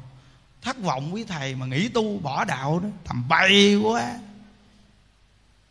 [0.63, 4.19] thất vọng quý thầy mà nghĩ tu bỏ đạo đó, thầm bay quá.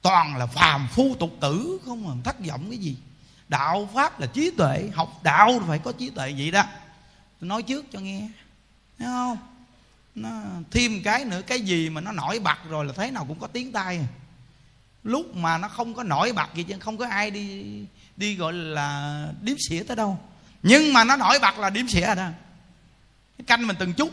[0.02, 2.98] Toàn là phàm phu tục tử, không mà thất vọng cái gì.
[3.48, 6.64] Đạo pháp là trí tuệ, học đạo phải có trí tuệ vậy đó.
[7.40, 8.30] Tôi nói trước cho nghe,
[9.00, 9.38] thấy không?
[10.18, 10.30] Nó
[10.72, 13.48] thêm cái nữa cái gì mà nó nổi bật rồi là thế nào cũng có
[13.48, 14.08] tiếng tai.
[15.04, 17.66] Lúc mà nó không có nổi bật gì chứ không có ai đi
[18.18, 20.20] đi gọi là điếm xỉa tới đâu.
[20.64, 22.30] Nhưng mà nó nổi bật là điếm xỉa rồi đó
[23.48, 24.12] canh mình từng chút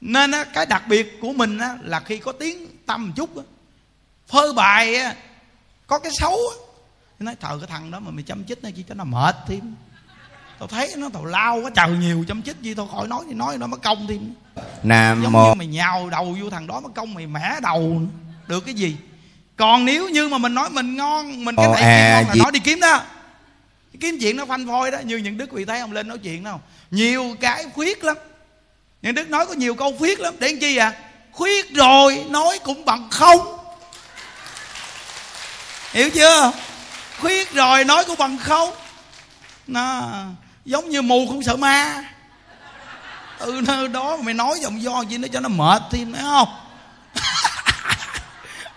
[0.00, 3.36] nên á, cái đặc biệt của mình á, là khi có tiếng tâm một chút
[3.36, 3.42] á,
[4.26, 5.16] phơi bài á,
[5.86, 6.56] có cái xấu á,
[7.18, 9.74] nói thờ cái thằng đó mà mày chăm chích nó chỉ cho nó mệt thêm
[10.58, 11.70] tao thấy nó tao lao quá.
[11.74, 14.34] Trời nhiều chăm chích gì tao khỏi nói thì nói nó mới công thêm
[14.82, 18.00] nam giống mô như mày nhào đầu vô thằng đó mới công mày mẻ đầu.
[18.46, 18.96] Được cái gì?
[19.56, 22.40] Còn nếu như mà mình nói mình ngon mình cái này à, ngon là gì-
[22.40, 23.02] nói đi kiếm đó.
[24.00, 26.44] Kiếm chuyện nó phanh phôi đó như những đức vị thấy ông lên nói chuyện
[26.44, 28.16] đâu nhiều cái khuyết lắm.
[29.02, 30.34] Những đức nói có nhiều câu khuyết lắm.
[30.38, 30.92] Để làm chi à?
[31.32, 33.58] Khuyết rồi nói cũng bằng không.
[35.92, 36.52] Hiểu chưa?
[37.20, 38.70] Khuyết rồi nói cũng bằng không.
[39.66, 40.02] Nó
[40.66, 42.04] giống như mù không sợ ma.
[43.40, 46.48] Từ nơi đó mày nói giọng do gì nó cho nó mệt thêm phải không?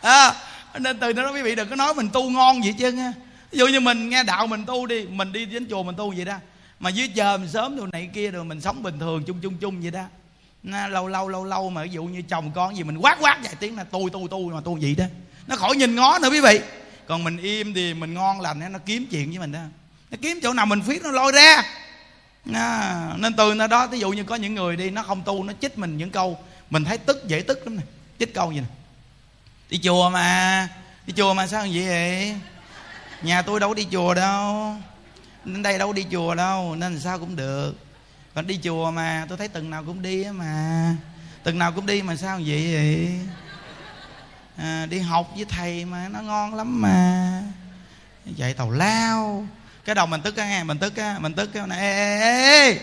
[0.01, 0.33] À,
[0.79, 3.13] nên từ đó quý vị đừng có nói mình tu ngon vậy chứ nha
[3.51, 6.13] ví dụ như mình nghe đạo mình tu đi mình đi đến chùa mình tu
[6.15, 6.35] vậy đó.
[6.79, 9.57] Mà dưới chờ mình sớm đồ này kia rồi mình sống bình thường chung chung
[9.57, 10.03] chung vậy đó.
[10.63, 13.39] Nó lâu lâu lâu lâu mà ví dụ như chồng con gì mình quát quát
[13.43, 15.05] vài tiếng là tôi tu tu mà tu vậy đó.
[15.47, 16.59] Nó khỏi nhìn ngó nữa quý vị.
[17.07, 19.59] Còn mình im thì mình ngon lành nó kiếm chuyện với mình đó
[20.11, 21.63] nó kiếm chỗ nào mình phiết nó lôi ra.
[22.53, 25.43] À, nên từ nơi đó ví dụ như có những người đi nó không tu
[25.43, 27.83] nó chích mình những câu mình thấy tức dễ tức lắm nè.
[28.19, 28.67] Chích câu gì nè.
[29.69, 30.67] Đi chùa mà
[31.07, 32.35] đi chùa mà sao vậy vậy?
[33.21, 34.75] Nhà tôi đâu có đi chùa đâu.
[35.45, 37.73] Nên đây đâu có đi chùa đâu nên sao cũng được.
[38.35, 40.95] Còn đi chùa mà tôi thấy từng nào cũng đi mà.
[41.43, 43.19] Từng nào cũng đi mà sao vậy vậy?
[44.57, 47.41] À, đi học với thầy mà nó ngon lắm mà.
[48.37, 49.47] Vậy tàu lao
[49.89, 52.19] cái đầu mình tức á nghe mình tức á mình tức cái này ê, ê,
[52.19, 52.79] ê, ê.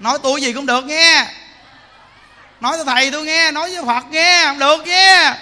[0.00, 1.26] nói tôi gì cũng được nghe.
[2.60, 5.34] Nói cho thầy tôi nghe nói với phật nghe không được nghe.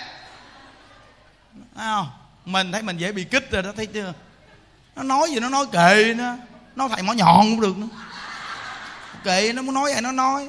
[1.77, 2.11] Thấy không?
[2.45, 4.13] Mình thấy mình dễ bị kích rồi đó thấy chưa?
[4.97, 6.37] Nó nói gì nó nói kệ nó.
[6.77, 7.89] Nói thầy mỏ nhọn cũng được nữa.
[9.25, 10.49] Kệ nó muốn nói ai nó nói.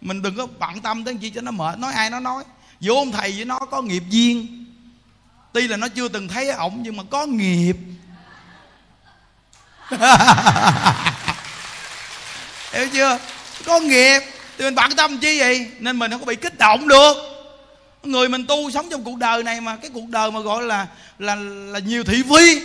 [0.00, 2.44] Mình đừng có bận tâm tới chi cho nó mệt nói ai nó nói.
[2.80, 4.64] Vô ông thầy với nó có nghiệp duyên.
[5.52, 7.76] Tuy là nó chưa từng thấy ổng nhưng mà có nghiệp.
[12.72, 13.18] hiểu chưa?
[13.66, 14.20] Có nghiệp
[14.58, 15.70] thì mình bận tâm chi vậy?
[15.78, 17.14] Nên mình không có bị kích động được.
[18.02, 20.86] Người mình tu sống trong cuộc đời này mà cái cuộc đời mà gọi là
[21.18, 21.34] là
[21.72, 22.60] là nhiều thị phi.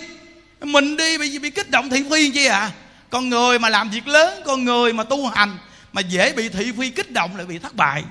[0.62, 2.72] Mình đi bị bị kích động thị phi chi à?
[3.10, 5.58] Con người mà làm việc lớn con người mà tu hành
[5.94, 8.04] mà dễ bị thị phi kích động lại bị thất bại.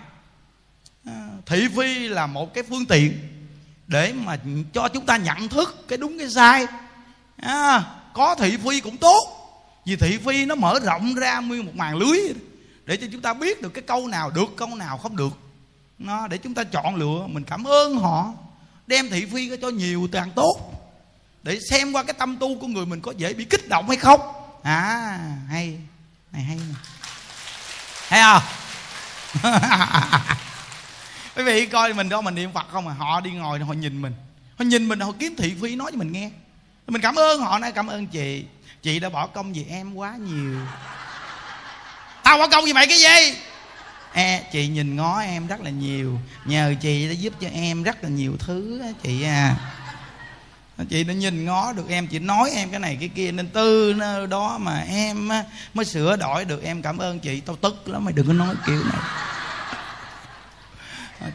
[1.06, 3.18] À, thị phi là một cái phương tiện
[3.86, 4.36] để mà
[4.72, 6.66] cho chúng ta nhận thức cái đúng cái sai.
[7.36, 7.82] À,
[8.14, 9.36] có thị phi cũng tốt.
[9.86, 12.18] Vì thị phi nó mở rộng ra nguyên một màn lưới.
[12.84, 15.32] Để cho chúng ta biết được cái câu nào được, câu nào không được.
[15.98, 18.32] Nó để chúng ta chọn lựa, mình cảm ơn họ.
[18.86, 20.56] Đem thị phi cho nhiều càng tốt.
[21.42, 23.96] Để xem qua cái tâm tu của người mình có dễ bị kích động hay
[23.96, 24.20] không.
[24.62, 25.18] À
[25.48, 25.78] hay.
[26.32, 26.74] Này, hay nè.
[28.08, 28.42] Hay không
[29.42, 30.36] à?
[31.36, 32.94] quý vị coi mình đó mình niệm phật không à?
[32.94, 34.12] Họ đi ngồi, họ nhìn mình.
[34.58, 36.30] Họ nhìn mình, họ kiếm thị phi nói cho mình nghe
[36.86, 38.44] mình cảm ơn họ nói cảm ơn chị.
[38.82, 40.56] Chị đã bỏ công vì em quá nhiều.
[42.22, 43.38] Tao bỏ công vì mày cái gì?
[44.12, 46.18] E chị nhìn ngó em rất là nhiều.
[46.44, 49.56] Nhờ chị đã giúp cho em rất là nhiều thứ chị à.
[50.90, 53.94] Chị đã nhìn ngó được em, chị nói em cái này cái kia, nên từ
[53.96, 55.28] nơi đó mà em
[55.74, 56.62] mới sửa đổi được.
[56.64, 59.02] Em cảm ơn chị, tao tức lắm, mày đừng có nói kiểu này.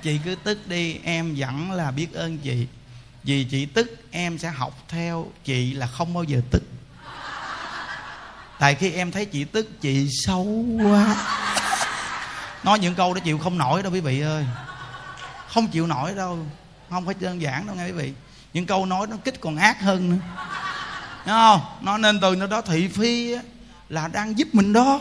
[0.04, 2.68] Chị cứ tức đi, em vẫn là biết ơn chị
[3.26, 6.64] vì chị tức, em sẽ học theo chị là không bao giờ tức.
[8.60, 11.16] Tại khi em thấy chị tức, chị xấu quá.
[12.64, 14.46] Nói những câu đó chịu không nổi đâu quý vị ơi.
[15.48, 16.40] Không chịu nổi đâu.
[16.90, 18.14] Không phải đơn giản đâu nghe quý vị.
[18.54, 20.18] Những câu nói nó kích còn ác hơn nữa.
[21.26, 21.62] Đúng không?
[21.82, 23.36] Nó nên từ nó đó thị phi
[23.90, 25.00] là đang giúp mình đó.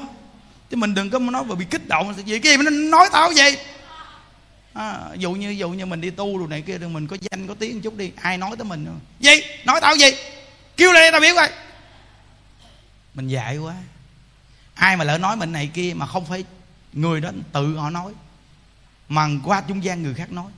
[0.70, 2.38] Chứ mình đừng có nói mà bị kích động gì?
[2.38, 3.56] Kia mà nó nói tao gì
[4.74, 7.46] à, dụ như dụ như mình đi tu rồi này kia rồi mình có danh
[7.46, 9.34] có tiếng chút đi ai nói tới mình gì?
[9.64, 10.10] Nói tao gì?
[10.76, 11.50] Kêu lên tao biết coi
[13.14, 13.74] mình dạy quá.
[14.74, 16.44] Ai mà lỡ nói mình này kia mà không phải
[16.92, 18.12] người đó tự họ nói
[19.08, 20.52] mà qua trung gian người khác nói.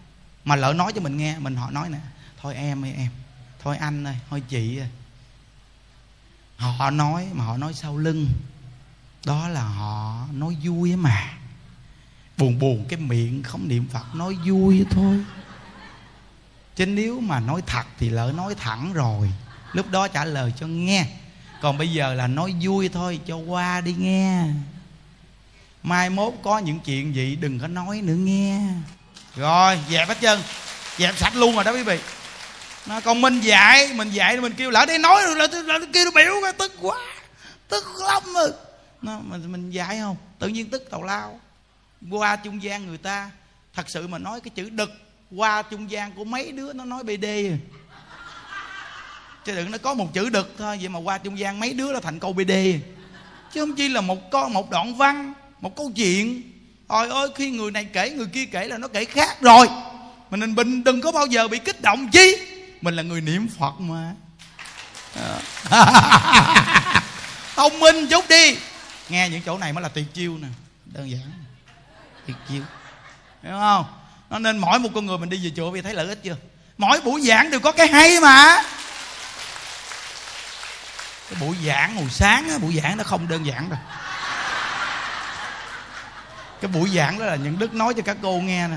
[0.44, 1.98] Mà lỡ nói cho mình nghe mình họ nói nè
[2.42, 3.10] thôi em ơi em
[3.62, 4.88] thôi anh ơi thôi chị ơi.
[6.56, 8.28] Họ nói mà họ nói sau lưng.
[9.24, 11.35] Đó là họ nói vui mà
[12.36, 15.24] buồn buồn cái miệng không niệm phật nói vui thôi.
[16.76, 19.30] Chứ nếu mà nói thật thì lỡ nói thẳng rồi.
[19.72, 21.06] Lúc đó trả lời cho nghe.
[21.62, 24.44] Còn bây giờ là nói vui thôi cho qua đi nghe.
[25.82, 28.60] Mai mốt có những chuyện gì đừng có nói nữa nghe.
[29.36, 30.40] Rồi dẹp hết chân
[30.96, 31.98] dẹp sạch luôn rồi đó quý vị.
[32.86, 35.86] Nó còn mình dạy mình dạy mình kêu lỡ đây nói rồi là, là, là
[35.92, 36.98] kêu nó biểu cái tức quá
[37.68, 38.52] tức lắm rồi.
[39.02, 40.16] Nó mình mình dạy không?
[40.38, 41.40] Tự nhiên tức tào lao
[42.10, 43.30] qua trung gian người ta,
[43.74, 44.90] thật sự mà nói cái chữ đực,
[45.36, 47.26] qua trung gian của mấy đứa nó nói bd
[49.44, 51.92] chứ đừng nó có một chữ đực thôi, vậy mà qua trung gian mấy đứa
[51.92, 52.52] là thành câu bd
[53.52, 56.42] chứ không chi là một con, một đoạn văn, một câu chuyện.
[56.86, 59.68] Ôi ơi khi người này kể, người kia kể là nó kể khác rồi.
[60.30, 62.36] Mình bình, đừng có bao giờ bị kích động, chi?
[62.80, 64.14] Mình là người niệm phật mà.
[65.14, 65.40] Ờ.
[67.56, 68.56] Thông minh chút đi.
[69.08, 70.48] Nghe những chỗ này mới là tuyệt chiêu nè.
[70.84, 71.20] Đơn giản
[72.26, 72.62] tuyệt diệu
[73.42, 73.84] hiểu không?
[74.30, 76.36] Nó nên mỗi một con người mình đi về chùa vì thấy lợi ích chưa?
[76.78, 78.62] Mỗi buổi giảng đều có cái hay mà.
[81.30, 83.78] Cái buổi giảng hồi sáng buổi giảng nó không đơn giản đâu.
[86.60, 88.76] Cái buổi giảng đó là những đức nói cho các cô nghe nè.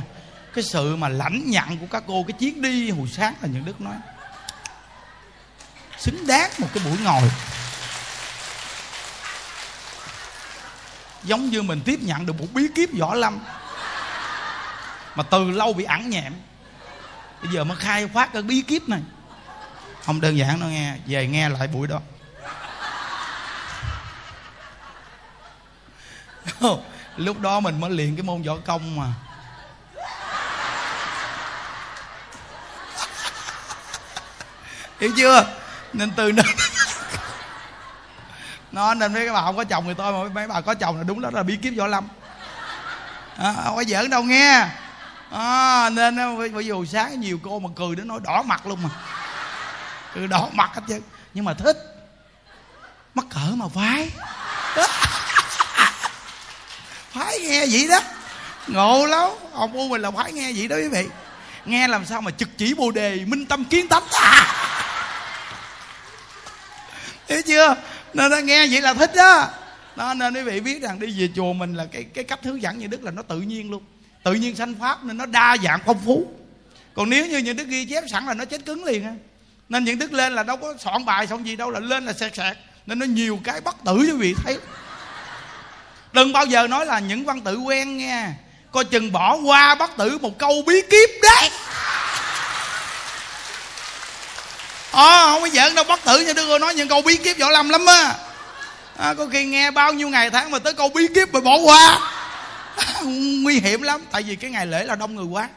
[0.53, 3.65] Cái sự mà lãnh nhận của các cô, cái chuyến đi hồi sáng là những
[3.65, 3.95] đức nói.
[5.97, 7.21] Xứng đáng một cái buổi ngồi.
[11.23, 13.39] Giống như mình tiếp nhận được một bí kíp võ lâm.
[15.15, 16.33] Mà từ lâu bị ẩn nhẹm.
[17.43, 19.01] Bây giờ mới khai phát cái bí kíp này.
[20.05, 21.99] Không đơn giản đâu nghe, về nghe lại buổi đó.
[27.17, 29.13] Lúc đó mình mới luyện cái môn võ công mà.
[34.99, 35.55] Hiểu chưa?
[35.93, 36.45] Nên từ nơi
[38.79, 41.03] nó nên mấy bà không có chồng thì tôi mà mấy bà có chồng là
[41.03, 42.07] đúng đó là bí kíp võ lâm.
[43.37, 44.67] À, không có giỡn đâu nghe.
[45.31, 48.83] À, nên à, ví dụ sáng nhiều cô mà cười đến nói đỏ mặt luôn
[48.83, 48.89] mà.
[50.15, 51.01] Cười đỏ mặt hết chứ
[51.33, 51.77] nhưng mà thích.
[53.13, 54.09] Mắc cỡ mà phái
[57.11, 57.99] phái nghe vậy đó.
[58.67, 59.29] Ngộ lắm.
[59.53, 61.07] Ông u mình là phái nghe vậy đó quý vị.
[61.65, 64.03] Nghe làm sao mà trực chỉ bồ đề minh tâm kiến tánh?
[64.11, 64.59] À!
[67.29, 67.75] Thấy chưa?
[68.13, 69.47] Nên nó nghe vậy là thích đó.
[69.95, 72.61] Đó nên quý vị biết rằng đi về chùa mình là cái cái cách hướng
[72.61, 73.83] dẫn như đức là nó tự nhiên luôn.
[74.23, 76.27] Tự nhiên sanh pháp nên nó đa dạng phong phú.
[76.93, 79.13] Còn nếu như những đức ghi chép sẵn là nó chết cứng liền á.
[79.69, 82.13] Nên những đức lên là đâu có soạn bài xong gì đâu là lên là
[82.13, 84.57] sẹt sẹt nên nó nhiều cái bất tử quý vị thấy.
[86.13, 88.27] Đừng bao giờ nói là những văn tự quen nghe,
[88.71, 91.49] coi chừng bỏ qua bất tử một câu bí kíp đấy.
[94.99, 97.49] Ờ không có giỡn đâu bất tử nha đưa nói những câu bí kíp võ
[97.49, 98.15] lâm lắm á.
[98.97, 101.57] À, có khi nghe bao nhiêu ngày tháng mà tới câu bí kíp mà bỏ
[101.57, 102.11] qua.
[103.43, 105.49] Nguy hiểm lắm tại vì cái ngày lễ là đông người quá.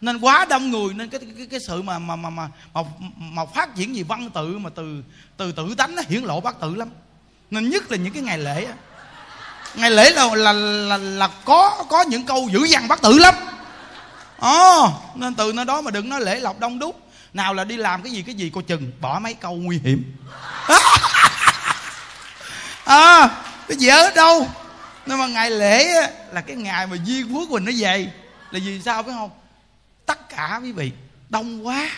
[0.00, 2.82] Nên quá đông người nên cái cái, cái sự mà mà mà mà mà,
[3.16, 5.02] mà phát triển gì văn tự mà từ
[5.36, 6.88] từ tự tánh nó hiển lộ bát tự lắm.
[7.50, 8.72] Nên nhất là những cái ngày lễ á.
[9.74, 13.34] Ngày lễ là là là, là có có những câu dữ dằn bát tử lắm.
[14.38, 17.76] Ồ nên từ nơi đó mà đừng nói lễ lọc đông đúc nào là đi
[17.76, 20.16] làm cái gì cái gì coi chừng bỏ mấy câu nguy hiểm.
[22.84, 23.28] À
[23.68, 24.48] cái gì ở đâu?
[25.06, 28.12] Nhưng mà ngày lễ á, là cái ngày mà duyên phước mình nó về
[28.50, 29.30] là vì sao phải không?
[30.06, 30.92] Tất cả quý vị
[31.28, 31.90] đông quá.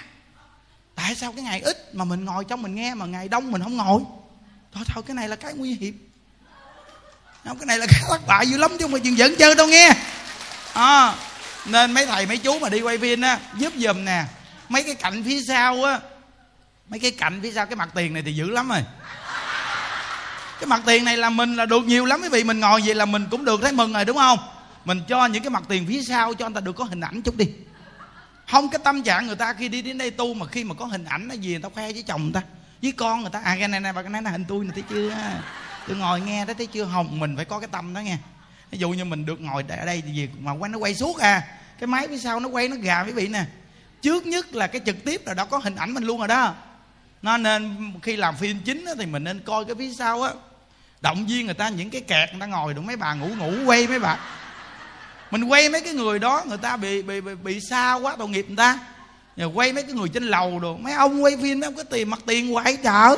[0.95, 3.63] Tại sao cái ngày ít mà mình ngồi trong mình nghe mà ngày đông mình
[3.63, 4.03] không ngồi?
[4.73, 6.11] Thôi thôi cái này là cái nguy hiểm.
[7.45, 9.55] Không cái này là cái thất bại dữ lắm chứ không phải chuyện dẫn chơi
[9.55, 9.91] đâu nghe.
[10.73, 11.15] À,
[11.67, 14.25] nên mấy thầy mấy chú mà đi quay phim á giúp giùm nè
[14.69, 16.01] mấy cái cạnh phía sau á,
[16.89, 18.85] mấy cái cạnh phía sau, cái mặt tiền này thì dữ lắm rồi.
[20.61, 22.45] Cái mặt tiền này là mình là được nhiều lắm, quý vị.
[22.45, 24.39] Mình ngồi vậy là mình cũng được thấy mừng rồi, đúng không?
[24.85, 27.23] Mình cho những cái mặt tiền phía sau cho anh ta được có hình ảnh
[27.23, 27.47] chút đi.
[28.51, 30.85] Không, cái tâm trạng người ta khi đi đến đây tu mà khi mà có
[30.85, 32.43] hình ảnh nó gì, người ta khoe với chồng người ta,
[32.83, 33.41] với con người ta.
[33.45, 35.17] À cái này này bà cái này là hình tôi này thấy chưa?
[35.89, 36.85] Tôi ngồi nghe đó, thấy chưa?
[36.85, 38.17] Hồng, mình phải có cái tâm đó nghe.
[38.71, 41.19] Ví dụ như mình được ngồi ở đây thì gì, mà quay, nó quay suốt
[41.19, 41.43] à.
[41.79, 43.45] Cái máy phía sau nó quay, nó gà quý vị nè
[44.05, 46.55] trước nhất là cái trực tiếp là đó có hình ảnh mình luôn rồi đó.
[47.23, 50.31] Nó nên khi làm phim chính thì mình nên coi cái phía sau á.
[51.01, 53.53] Động viên người ta những cái kẹt người ta ngồi được mấy bà ngủ ngủ
[53.67, 54.19] quay mấy bà.
[55.31, 58.29] Mình quay mấy cái người đó người ta bị bị bị, bị sao quá tội
[58.29, 58.79] nghiệp người ta.
[59.37, 60.77] Nhờ quay mấy cái người trên lầu đồ.
[60.77, 63.17] Mấy ông quay phim mấy ông có tiền mặt tiền hoài chợ.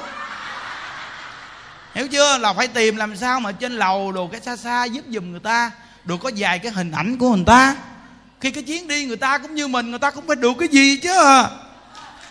[1.95, 2.39] Hiểu chưa?
[2.39, 5.41] Là phải tìm làm sao mà trên lầu đồ cái xa xa giúp giùm người
[5.41, 5.71] ta.
[6.05, 7.77] Được có vài cái hình ảnh của người ta
[8.47, 10.69] khi cái chuyến đi người ta cũng như mình, người ta cũng phải được cái
[10.69, 11.13] gì chứ?
[11.19, 11.49] À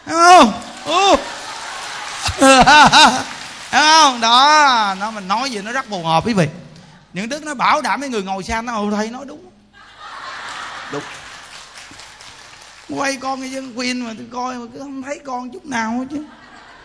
[0.06, 0.54] không?
[0.86, 1.16] Ừ.
[3.72, 4.22] không?
[4.22, 6.48] Đó, nó mình nói gì nó rất phù hợp quý vị.
[7.14, 9.46] Những đức nó bảo đảm mấy người ngồi xa nó, ồ, thầy nói đúng.
[10.92, 11.04] Đúng.
[12.90, 15.92] Quay con cái dân khuyên mà tôi coi mà cứ không thấy con chút nào
[16.00, 16.24] hết chứ.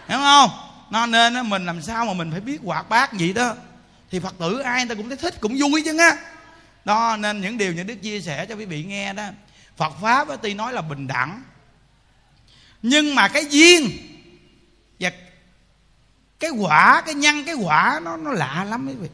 [0.08, 0.50] Hiểu không?
[0.90, 3.54] Nó nên mình làm sao mà mình phải biết hoạt bát vậy đó.
[4.10, 6.16] Thì phật tử ai người ta cũng thấy thích, cũng vui chứ á
[6.84, 9.24] đó nên những điều những đức chia sẻ cho quý vị nghe đó.
[9.76, 11.42] Phật pháp đó, tuy nói là bình đẳng
[12.82, 13.90] nhưng mà cái duyên
[15.00, 15.10] và
[16.38, 19.08] cái quả cái nhân cái quả nó nó lạ lắm quý vị.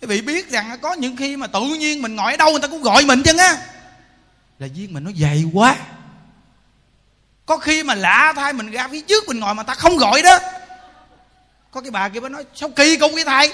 [0.00, 2.60] Quý vị biết rằng có những khi mà tự nhiên mình ngồi ở đâu người
[2.60, 3.56] ta cũng gọi mình chân á.
[4.58, 5.76] Là duyên mình nó dày quá.
[7.46, 10.22] Có khi mà lạ thay mình ra phía trước mình ngồi mà ta không gọi
[10.22, 10.38] đó.
[11.70, 13.52] Có cái bà kia mới nói sao kỳ cục cái thầy?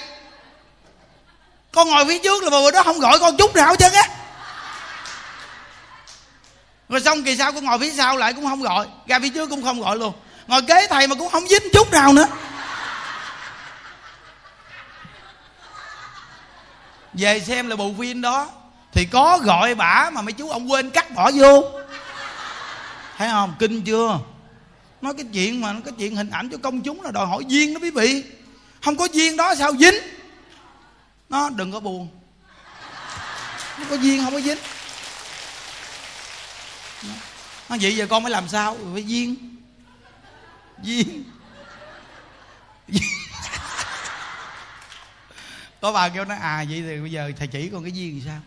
[1.74, 4.08] Con ngồi phía trước là bữa đó không gọi con chút nào hết trơn á.
[6.88, 9.50] Rồi xong kỳ sau con ngồi phía sau lại cũng không gọi, ra phía trước
[9.50, 10.12] cũng không gọi luôn.
[10.46, 12.26] Ngồi kế thầy mà cũng không dính chút nào nữa.
[17.12, 18.48] Về xem là bộ phim đó,
[18.92, 21.64] thì có gọi bả mà mấy chú ông quên cắt bỏ vô.
[23.18, 23.54] Thấy không?
[23.58, 24.18] Kinh chưa?
[25.00, 27.74] Nói cái chuyện mà, cái chuyện hình ảnh cho công chúng là đòi hỏi duyên
[27.74, 28.24] đó quý vị.
[28.84, 29.94] Không có duyên đó sao dính?
[31.28, 32.08] Nó đừng có buồn.
[33.78, 34.58] Nó có duyên, không có dính.
[37.68, 38.76] Nó vậy giờ con phải làm sao?
[38.92, 39.56] Phải duyên.
[40.82, 41.24] Duyên.
[45.80, 48.26] Có bà kêu nó à vậy thì bây giờ thầy chỉ con cái duyên thì
[48.26, 48.40] sao?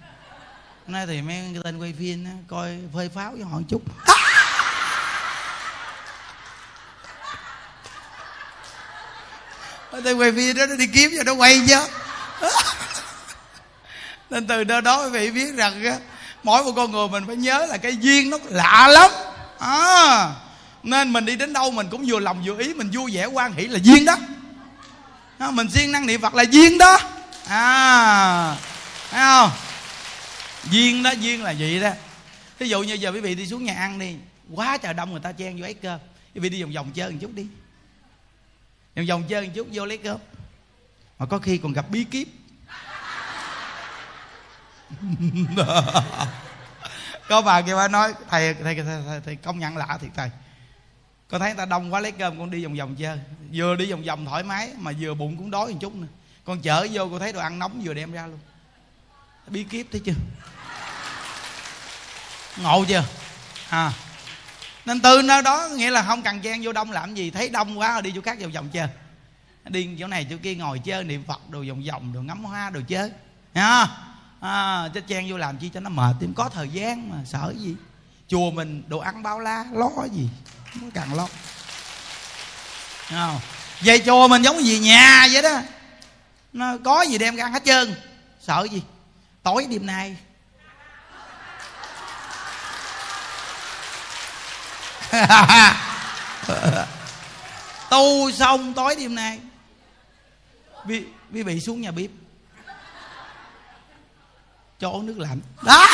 [0.87, 3.81] Nói thì mấy cái tên quay phim á, coi phơi pháo với họ một chút.
[10.03, 11.87] Tên quay phim đó, nó đi kiếm cho nó quay chứ.
[14.29, 15.97] nên từ đó đó quý vị biết rằng á
[16.43, 19.11] mỗi một con người mình phải nhớ là cái duyên nó lạ lắm.
[19.59, 20.29] À,
[20.83, 23.53] nên mình đi đến đâu mình cũng vừa lòng vừa ý mình vui vẻ quan
[23.53, 24.15] hỷ là duyên đó.
[25.37, 26.99] À, mình siêng năng niệm phật là duyên đó.
[27.47, 28.55] À
[29.11, 29.51] thấy không?
[30.71, 31.89] Duyên đó duyên là vậy đó.
[32.59, 34.15] Ví dụ như giờ quý vị đi xuống nhà ăn đi
[34.55, 35.99] quá trời đông người ta chen vô ấy cơm
[36.33, 37.47] quý vị đi vòng vòng chơi một chút đi.
[38.95, 40.17] Vòng vòng chơi một chút vô lấy cơm
[41.19, 42.27] mà có khi còn gặp bí kíp.
[47.29, 50.29] Có bà kia bà nói thầy thầy, thầy, thầy, thầy công nhận lạ thiệt thầy.
[51.29, 53.19] Con thấy người ta đông quá lấy cơm con đi vòng vòng chơi.
[53.53, 56.07] Vừa đi vòng vòng thoải mái mà vừa bụng cũng đói một chút nữa.
[56.45, 58.39] Con chở vô con thấy đồ ăn nóng vừa đem ra luôn.
[59.47, 60.13] Bí kíp thấy chưa?
[62.57, 63.03] Ngộ chưa?
[63.69, 63.91] À.
[64.85, 67.31] Nên từ nơi đó nghĩa là không cần chen vô đông làm gì.
[67.31, 68.87] Thấy đông quá rồi đi chỗ khác vòng vòng chơi
[69.69, 72.69] đi chỗ này chỗ kia ngồi chơi niệm phật đồ vòng vòng đồ ngắm hoa
[72.69, 73.11] đồ chơi.
[73.53, 73.87] Nha
[74.39, 77.53] à, cho chen vô làm chi cho nó mệt tìm có thời gian mà sợ
[77.57, 77.75] gì?
[78.27, 80.29] Chùa mình đồ ăn bao la lo gì?
[80.81, 81.27] Nó càng lo.
[83.09, 83.39] Không?
[83.81, 85.61] Về chùa mình giống gì nhà vậy đó.
[86.53, 87.95] Nó có gì đem ra ăn hết trơn.
[88.41, 88.81] Sợ gì?
[89.43, 90.17] Tối đêm nay.
[97.89, 99.39] Tu xong tối đêm nay
[100.87, 102.09] quý, quý vị xuống nhà bếp.
[104.79, 105.39] Cho uống nước lạnh.
[105.61, 105.85] Đó.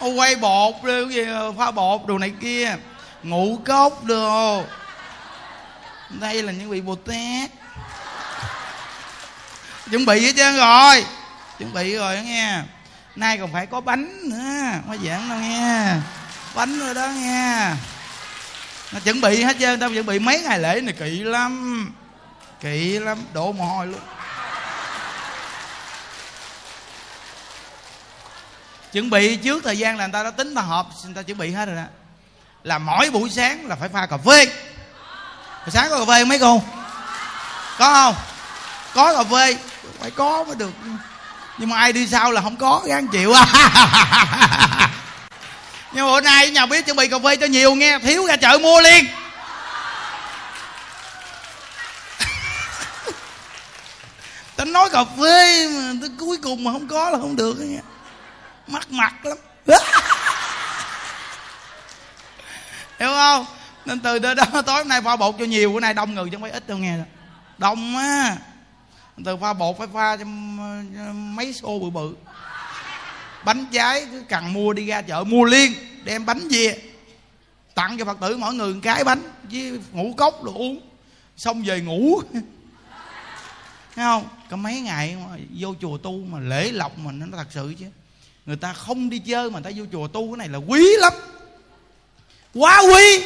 [0.16, 1.24] Quay bột rồi gì
[1.58, 2.76] pha bột đồ này kia.
[3.22, 4.64] Ngũ cốc đồ.
[6.08, 7.50] Đây là những vị bồ tát.
[9.90, 11.04] Chuẩn bị hết trơn rồi.
[11.58, 12.62] Chuẩn bị rồi đó nghe.
[13.16, 14.38] Nay còn phải có bánh nữa.
[14.72, 15.94] Không có giảng đâu nghe.
[16.54, 17.74] Bánh rồi đó nghe
[18.92, 21.92] nó chuẩn bị hết trơn, tao chuẩn bị mấy ngày lễ này, kỵ lắm.
[22.60, 24.00] Kỵ lắm, đổ mồ hôi luôn.
[28.92, 31.38] Chuẩn bị trước thời gian là người ta đã tính ta họp người ta chuẩn
[31.38, 31.82] bị hết rồi đó.
[32.62, 34.46] Là mỗi buổi sáng là phải pha cà phê.
[35.64, 36.62] Buổi sáng có cà phê không mấy cô?
[37.78, 38.14] Có không?
[38.94, 39.56] Có cà phê.
[40.00, 40.72] Phải có mới được.
[41.58, 44.88] Nhưng mà ai đi sau là không có gán chịu à.
[45.94, 48.36] nhưng mà bữa nay nhà biết chuẩn bị cà phê cho nhiều nghe thiếu ra
[48.36, 49.04] chợ mua liền.
[54.56, 57.80] Ta nói cà phê mà tới cuối cùng mà không có là không được nghe.
[58.66, 59.38] Mắc mặt lắm.
[62.98, 63.46] Hiểu không?
[63.84, 66.24] Nên từ đó, đó tối hôm nay pha bột cho nhiều bữa nay đông người
[66.24, 66.96] chứ không phải ít đâu nghe
[67.58, 68.36] đông á.
[69.24, 70.24] Từ pha bột phải pha cho
[71.14, 72.14] mấy xô bự bự
[73.44, 75.72] bánh trái cứ cần mua đi ra chợ, mua liên,
[76.04, 76.82] đem bánh về.
[77.74, 80.80] Tặng cho phật tử mỗi người một cái bánh, với ngũ cốc đồ uống.
[81.36, 82.20] Xong về ngủ.
[83.94, 84.28] Thấy không?
[84.50, 87.86] Có mấy ngày mà vô chùa tu mà lễ lộc mà nó thật sự chứ.
[88.46, 90.96] Người ta không đi chơi mà người ta vô chùa tu, cái này là quý
[90.98, 91.12] lắm.
[92.54, 93.24] Quá quý.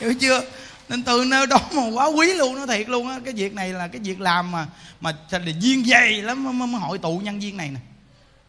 [0.00, 0.42] Hiểu chưa?
[0.88, 3.18] Nên từ nơi đó mà quá quý luôn nó thiệt luôn á.
[3.24, 4.66] Cái việc này là cái việc làm mà
[5.00, 7.80] mà thành là duyên dày lắm mới, mới hội tụ nhân viên này nè.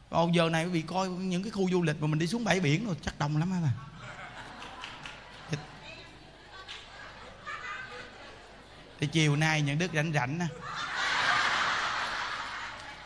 [0.09, 2.59] Còn giờ này bị coi những cái khu du lịch mà mình đi xuống bãi
[2.59, 3.71] biển rồi chắc đông lắm á mà
[8.99, 10.47] thì chiều nay những đức rảnh rảnh á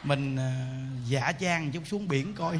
[0.03, 2.59] mình uh, giả trang chút xuống biển coi.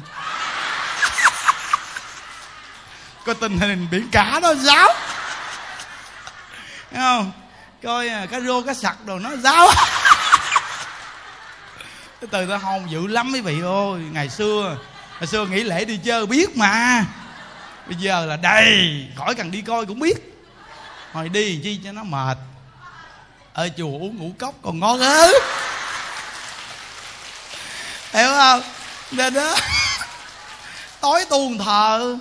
[3.26, 4.88] Có tình hình biển cả đó giáo.
[6.94, 7.32] Thấy không?
[7.82, 9.66] Coi à, cá rô cá sặc đồ nó giáo
[12.20, 14.00] cái từ ta hồn dữ lắm mấy vị ơi.
[14.12, 14.76] Ngày xưa
[15.20, 17.04] ngày xưa nghỉ lễ đi chơi biết mà.
[17.86, 19.06] Bây giờ là đầy.
[19.16, 20.42] Khỏi cần đi coi cũng biết.
[21.12, 22.38] Hồi đi chi cho nó mệt.
[23.52, 25.30] Ở chùa uống ngũ cốc còn ngon hơn.
[28.12, 28.62] Hiểu không?
[29.10, 29.54] Nên đó
[31.00, 32.18] tối tu thờ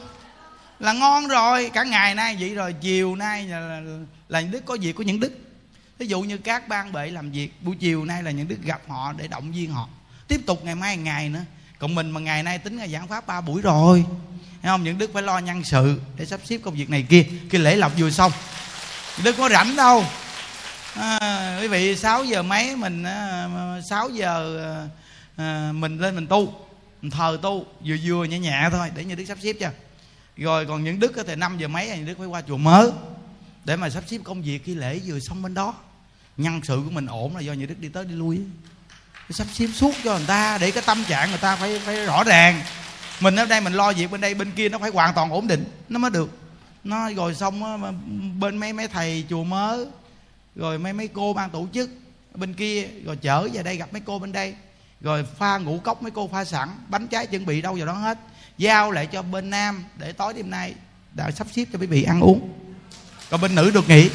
[0.80, 1.72] là ngon rồi.
[1.74, 3.80] Cả ngày nay vậy rồi chiều nay là, là,
[4.34, 5.32] là những đức có việc của những đức.
[5.98, 8.82] Ví dụ như các ban bệ làm việc buổi chiều nay là những đức gặp
[8.88, 9.90] họ để động viên họ.
[10.28, 11.42] Tiếp tục ngày mai ngày nữa
[11.80, 14.06] còn mình mà ngày nay tính là giảng pháp ba buổi rồi.
[14.62, 14.84] Thấy không?
[14.84, 17.26] Những đức phải lo nhân sự để sắp xếp công việc này kia.
[17.50, 18.32] Cái lễ lọc vừa xong
[19.18, 20.06] những đức có rảnh đâu.
[20.96, 23.48] À, quý vị 6 giờ mấy mình à,
[23.90, 24.58] 6 giờ
[25.38, 26.54] à, mình lên mình tu
[27.02, 29.70] mình thờ tu vừa vừa nhẹ nhẹ thôi để như đức sắp xếp cho.
[30.38, 32.92] Rồi còn những đức thì 5 giờ mấy những đức phải qua chùa mới
[33.66, 35.76] để mà sắp xếp công việc khi lễ vừa xong bên đó
[36.38, 38.40] nhân sự của mình ổn là do những đức đi tới đi lui.
[39.30, 42.24] Sắp xếp suốt cho người ta để cái tâm trạng người ta phải phải rõ
[42.24, 42.62] ràng.
[43.20, 45.48] Mình ở đây mình lo việc bên đây bên kia nó phải hoàn toàn ổn
[45.48, 46.30] định nó mới được.
[46.84, 47.92] Nó rồi xong á,
[48.40, 49.86] bên mấy mấy thầy chùa mới
[50.56, 51.90] rồi mấy mấy cô ban tổ chức
[52.36, 54.56] bên kia rồi chở về đây gặp mấy cô bên đây.
[55.02, 57.94] Rồi pha ngũ cốc mấy cô pha sẵn bánh trái chuẩn bị đâu vào đó
[57.94, 58.20] hết.
[58.58, 60.74] Giao lại cho bên nam để tối đêm nay
[61.14, 62.54] đã sắp xếp cho quý vị ăn uống
[63.34, 64.10] còn bên nữ được nghỉ.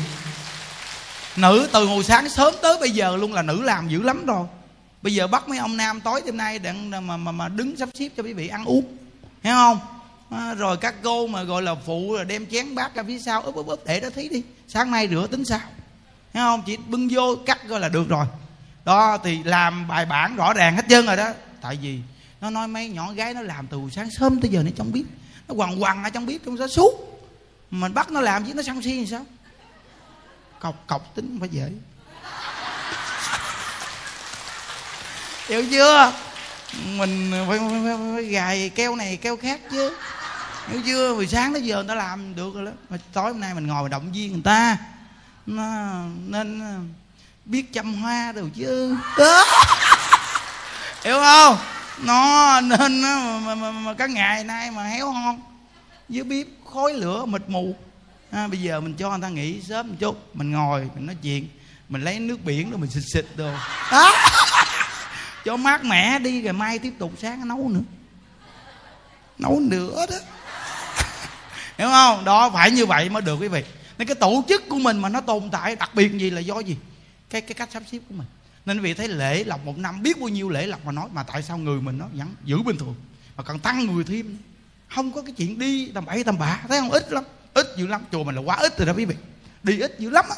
[1.36, 4.46] Nữ từ hồi sáng sớm tới bây giờ luôn là nữ làm dữ lắm rồi.
[5.02, 7.88] Bây giờ bắt mấy ông nam tối đêm nay để mà mà, mà đứng sắp
[7.94, 8.84] xếp cho quý vị ăn uống.
[9.42, 9.80] Hiểu không?
[10.30, 13.42] À, rồi các cô mà gọi là phụ là đem chén bát ra phía sau
[13.42, 14.42] úp úp úp để đó thấy đi.
[14.68, 15.60] Sáng nay rửa tính sao?
[16.32, 16.62] Thấy không?
[16.66, 18.26] Chỉ bưng vô cắt coi là được rồi.
[18.84, 21.28] Đó thì làm bài bản rõ ràng hết trơn rồi đó.
[21.60, 21.98] Tại vì
[22.40, 25.04] nó nói mấy nhỏ gái nó làm từ sáng sớm tới giờ nó chẳng biết.
[25.48, 27.17] Nó quằn quằn ở trong biết trong đó suốt
[27.70, 29.26] mình bắt nó làm chứ nó sân si thì sao?
[30.60, 31.70] Cọc cọc tính không phải dễ.
[35.48, 36.12] Hiểu chưa?
[36.84, 39.96] Mình phải, phải, phải, phải gài keo này keo khác chứ.
[40.68, 41.14] Hiểu chưa?
[41.14, 42.72] Buổi sáng tới giờ người ta làm được rồi đó.
[42.90, 44.76] Mà tối hôm nay mình ngồi động viên người ta.
[45.46, 45.64] Nó
[46.26, 46.74] nên ờ,
[47.44, 48.96] biết chăm hoa được chứ.
[49.18, 49.44] Đó.
[51.04, 51.58] hiểu không?
[51.98, 55.40] Nó nên ờ, mà, mà, mà, mà các ngày nay mà héo hon
[56.08, 57.76] với bếp khói lửa mịt mù.
[58.30, 61.16] À, bây giờ mình cho người ta nghỉ sớm một chút mình ngồi mình nói
[61.22, 61.48] chuyện
[61.88, 63.52] mình lấy nước biển rồi mình xịt xịt đồ.
[63.90, 64.10] À,
[65.44, 67.80] cho mát mẻ đi rồi mai tiếp tục sáng nấu nữa.
[69.38, 70.16] Nấu nữa đó.
[71.78, 72.24] Hiểu không?
[72.24, 73.62] Đó phải như vậy mới được quý vị.
[73.98, 76.58] Nên cái tổ chức của mình mà nó tồn tại đặc biệt gì là do
[76.58, 76.76] gì?
[77.30, 78.26] Cái cái cách sắp xếp của mình.
[78.66, 81.08] Nên quý vị thấy lễ lọc một năm biết bao nhiêu lễ lọc mà nói
[81.12, 82.94] mà tại sao người mình nó vẫn giữ bình thường
[83.36, 84.38] mà còn tăng người thêm
[84.88, 86.60] không có cái chuyện đi tầm bảy tầm bạ.
[86.68, 86.90] Thấy không?
[86.90, 87.24] Ít lắm.
[87.54, 88.04] Ít dữ lắm.
[88.12, 89.14] Chùa mình là quá ít rồi đó quý vị.
[89.62, 90.36] Đi ít dữ lắm á.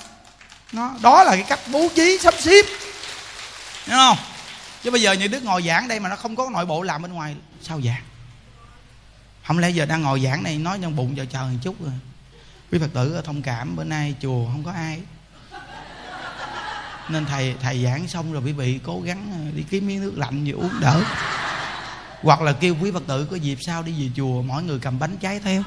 [0.73, 2.65] Nó, đó là cái cách bố trí sắp xếp.
[3.85, 4.17] Hiểu không?
[4.83, 7.03] Chứ bây giờ những đứa ngồi giảng đây mà nó không có nội bộ làm
[7.03, 8.03] bên ngoài, sao giảng?
[9.47, 11.93] Không lẽ giờ đang ngồi giảng này nói trong bụng giờ chờ một chút rồi.
[12.73, 15.01] Quý phật tử thông cảm, bữa nay chùa không có ai.
[17.09, 20.13] Nên thầy thầy giảng xong rồi quý vị cố gắng ờ, đi kiếm miếng nước
[20.17, 21.03] lạnh gì uống đỡ
[22.23, 24.99] hoặc là kêu quý phật tử có dịp sao đi về chùa, mỗi người cầm
[24.99, 25.63] bánh trái theo.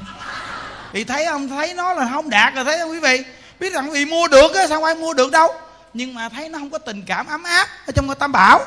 [0.92, 3.22] Thì thấy không thấy nó là không đạt rồi, thấy không quý vị?
[3.60, 5.48] Biết rằng vì mua được á, sao ai mua được đâu?
[5.94, 8.60] Nhưng mà thấy nó không có tình cảm ấm áp ở trong cái tam bảo.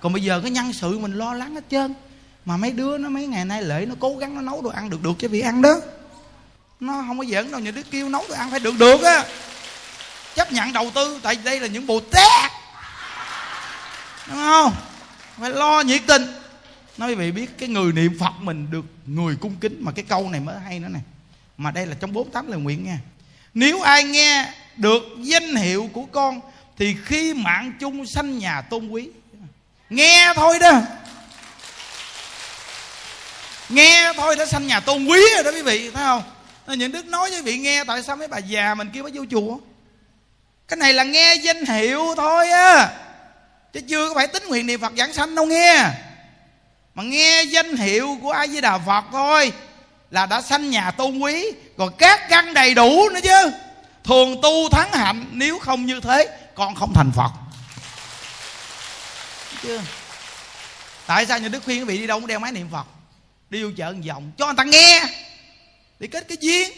[0.00, 1.94] Còn bây giờ cái nhân sự mình lo lắng hết trơn.
[2.44, 4.90] Mà mấy đứa nó mấy ngày nay lễ, nó cố gắng nó nấu đồ ăn
[4.90, 5.74] được được cho vị ăn đó.
[6.80, 9.24] Nó không có giỡn đâu, những đứa kêu nấu đồ ăn phải được được á.
[10.34, 12.52] Chấp nhận đầu tư, tại đây là những bồ tát.
[14.26, 14.72] Đúng không?
[15.40, 16.39] Phải lo nhiệt tình
[17.00, 19.76] nói quý vị biết cái người niệm phật mình được người cung kính.
[19.80, 21.02] Mà cái câu này mới hay nữa này
[21.56, 22.98] mà đây là trong bốn tám lời nguyện nha.
[23.54, 26.40] Nếu ai nghe được danh hiệu của con,
[26.78, 29.08] thì khi mạng chung sanh nhà tôn quý.
[29.90, 30.80] Nghe thôi đó.
[33.68, 36.22] Nghe thôi đã sanh nhà tôn quý rồi đó quý vị, thấy không?
[36.78, 39.12] Những đức nói với quý vị nghe, tại sao mấy bà già mình kêu mới
[39.12, 39.58] vô chùa?
[40.68, 42.90] Cái này là nghe danh hiệu thôi á.
[43.72, 45.90] Chứ chưa có phải tính nguyện niệm phật giảng sanh đâu nghe
[46.94, 49.52] mà nghe danh hiệu của ai với đà phật thôi
[50.10, 51.46] là đã sanh nhà tôn quý.
[51.78, 53.50] Còn các căn đầy đủ nữa chứ.
[54.04, 57.30] Thường tu thắng hạnh, nếu không như thế, con không thành phật.
[59.62, 59.82] Chưa?
[61.06, 62.86] Tại sao nhà đức khuyên quý vị đi đâu cũng đeo máy niệm phật?
[63.50, 65.02] Đi vô chợ vòng, cho người ta nghe.
[65.98, 66.70] Để kết cái duyên.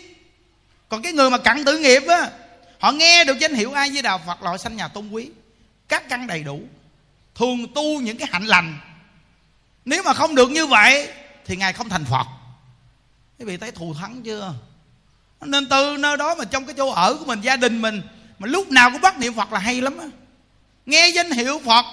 [0.89, 2.31] Còn cái người mà cặn tử nghiệp á,
[2.79, 5.29] họ nghe được danh hiệu ai với đà phật là họ sanh nhà tôn quý.
[5.89, 6.61] Các căn đầy đủ.
[7.35, 8.79] Thường tu những cái hạnh lành
[9.85, 11.09] nếu mà không được như vậy,
[11.47, 12.27] thì ngài không thành phật.
[13.39, 14.55] Quý vị thấy thù thắng chưa?
[15.41, 18.03] Nên từ nơi đó mà trong cái chỗ ở của mình, gia đình mình,
[18.39, 20.07] mà lúc nào cũng bắt niệm phật là hay lắm á.
[20.87, 21.85] Nghe danh hiệu phật,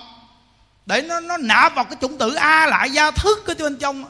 [0.86, 4.06] để nó nó nạp vào cái chủng tử a lại, gia thức ở bên trong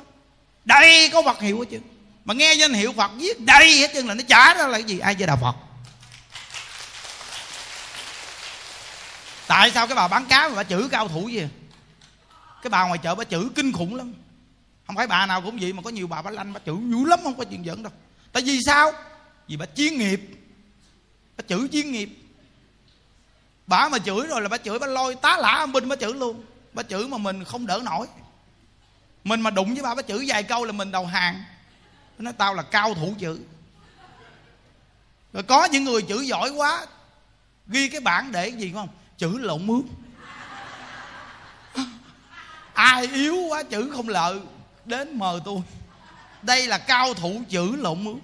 [0.65, 1.79] đây có vật hiệu hết chứ.
[2.25, 4.83] Mà nghe danh hiệu phật viết đây hết trơn là nó trả ra là cái
[4.83, 4.99] gì?
[4.99, 5.55] Ai với đạo phật.
[9.47, 11.47] Tại sao cái bà bán cá mà bà chữ cao thủ gì?
[12.61, 14.13] Cái bà ngoài chợ bà chữ kinh khủng lắm.
[14.87, 17.05] Không phải bà nào cũng vậy, mà có nhiều bà bà lanh, bà chữ dữ
[17.05, 17.91] lắm, không có chuyện giỡn đâu.
[18.31, 18.91] Tại vì sao?
[19.47, 20.21] Vì bà chuyên nghiệp.
[21.37, 22.09] Bà chữ chuyên nghiệp.
[23.67, 26.13] Bà mà chửi rồi là bà chửi, bà lôi tá lả âm binh bà chửi
[26.13, 26.43] luôn.
[26.73, 28.07] Bà chửi mà mình không đỡ nổi.
[29.23, 31.43] Mình mà đụng với bà bà chửi vài câu là mình đầu hàng.
[32.17, 33.39] Bà nói, tao là cao thủ chữ.
[35.33, 36.85] Rồi có những người chữ giỏi quá,
[37.67, 38.87] ghi cái bảng để gì không?
[39.17, 39.81] Chữ lộn mướn
[42.79, 44.39] ai yếu quá chữ không lợi
[44.85, 45.59] đến mời tôi.
[46.41, 48.19] Đây là cao thủ chữ lộn mướn.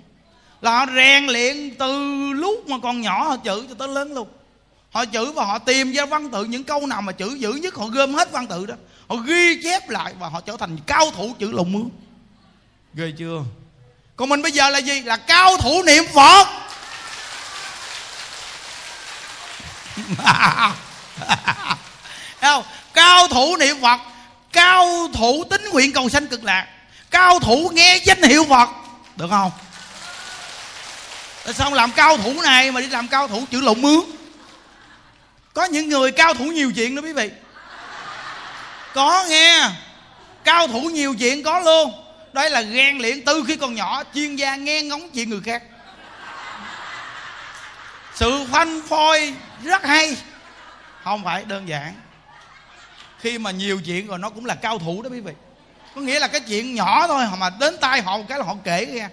[0.62, 4.28] Là họ rèn luyện từ lúc mà còn nhỏ họ chữ cho tới lớn luôn.
[4.92, 7.76] Họ chữ và họ tìm ra văn tự những câu nào mà chữ dữ nhất
[7.76, 8.76] họ gom hết văn tự đó.
[9.08, 11.90] Họ ghi chép lại và họ trở thành cao thủ chữ lộn mướn.
[12.94, 13.44] Ghê chưa?
[14.16, 15.02] Còn mình bây giờ là gì?
[15.02, 16.48] Là cao thủ niệm phật.
[22.42, 22.64] Không?
[22.94, 24.00] Cao thủ niệm phật
[24.56, 26.68] cao thủ tính nguyện cầu sanh cực lạc.
[27.12, 28.70] Cao thủ nghe danh hiệu phật.
[29.16, 29.52] Được không?
[31.44, 34.00] Tại sao làm cao thủ này mà đi làm cao thủ chữ lộn mướn?
[35.54, 37.32] Có những người cao thủ nhiều chuyện đó quý vị.
[38.94, 39.70] Có nghe.
[40.44, 41.94] Cao thủ nhiều chuyện có luôn.
[42.34, 45.64] Đây là ghen luyện từ khi còn nhỏ, chuyên gia nghe ngóng chuyện người khác.
[48.16, 49.34] Sự phanh phôi
[49.64, 50.18] rất hay.
[51.04, 51.94] Không phải đơn giản
[53.26, 55.34] khi mà nhiều chuyện rồi nó cũng là cao thủ đó quý vị.
[55.96, 58.56] Có nghĩa là cái chuyện nhỏ thôi mà đến tay họ một cái là họ
[58.64, 59.10] kể ra.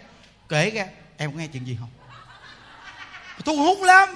[0.49, 0.87] Kể ra,
[1.17, 1.89] em có nghe chuyện gì không?
[3.45, 4.09] Thu hút lắm.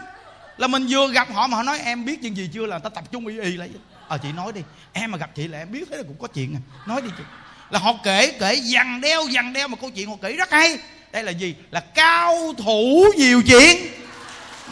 [0.56, 2.66] Là mình vừa gặp họ mà họ nói, em biết chuyện gì chưa?
[2.66, 3.70] Là ta tập trung y y lại.
[4.08, 4.60] Ờ chị nói đi.
[4.92, 6.60] Em mà gặp chị là em biết thế là cũng có chuyện à.
[6.86, 7.24] Nói đi chị.
[7.70, 10.78] Là họ kể kể, dằn đeo dằn đeo mà câu chuyện họ kể rất hay.
[11.12, 11.54] Đây là gì?
[11.70, 13.76] Là cao thủ nhiều chuyện.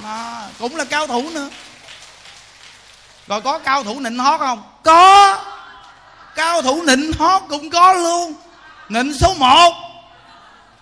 [0.03, 1.51] Mà cũng là cao thủ nữa
[3.27, 4.63] rồi có cao thủ nịnh hót không?
[4.83, 5.45] Có.
[6.35, 8.35] Cao thủ nịnh hót cũng có luôn.
[8.89, 9.73] Nịnh số 1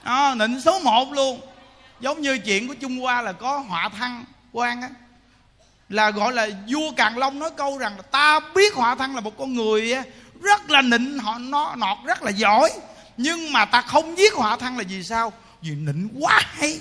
[0.03, 1.41] à, nịnh số 1 luôn.
[2.01, 4.89] Giống như chuyện của trung hoa là có họa thăng quan á.
[5.89, 9.21] Là gọi là vua càng long nói câu rằng là ta biết họa thăng là
[9.21, 9.95] một con người
[10.43, 12.71] rất là nịnh họ nó nọt rất là giỏi.
[13.17, 15.33] Nhưng mà ta không giết họa thăng là vì sao?
[15.63, 16.81] Vì nịnh quá hay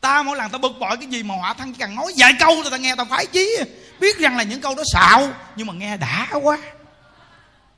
[0.00, 2.32] ta mỗi lần ta bực bội cái gì mà họa thân chỉ cần nói vài
[2.38, 3.56] câu là ta nghe ta phái chí.
[4.00, 6.58] Biết rằng là những câu đó xạo, nhưng mà nghe đã quá.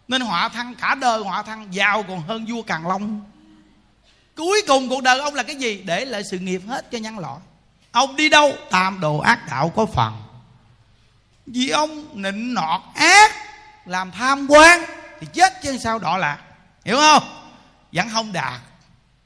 [0.08, 3.24] Nên họa thân cả đời họa thân, giàu còn hơn vua càng long.
[4.36, 5.82] Cuối cùng cuộc đời ông là cái gì?
[5.84, 7.38] Để lại sự nghiệp hết cho nhân loại.
[7.92, 8.52] Ông đi đâu?
[8.70, 10.22] Tam đồ ác đạo có phần.
[11.46, 13.32] Vì ông nịnh nọt ác,
[13.86, 14.84] làm tham quan,
[15.20, 16.38] thì chết chứ sao đọ lạc.
[16.84, 17.22] Hiểu không?
[17.92, 18.60] Vẫn không đạt.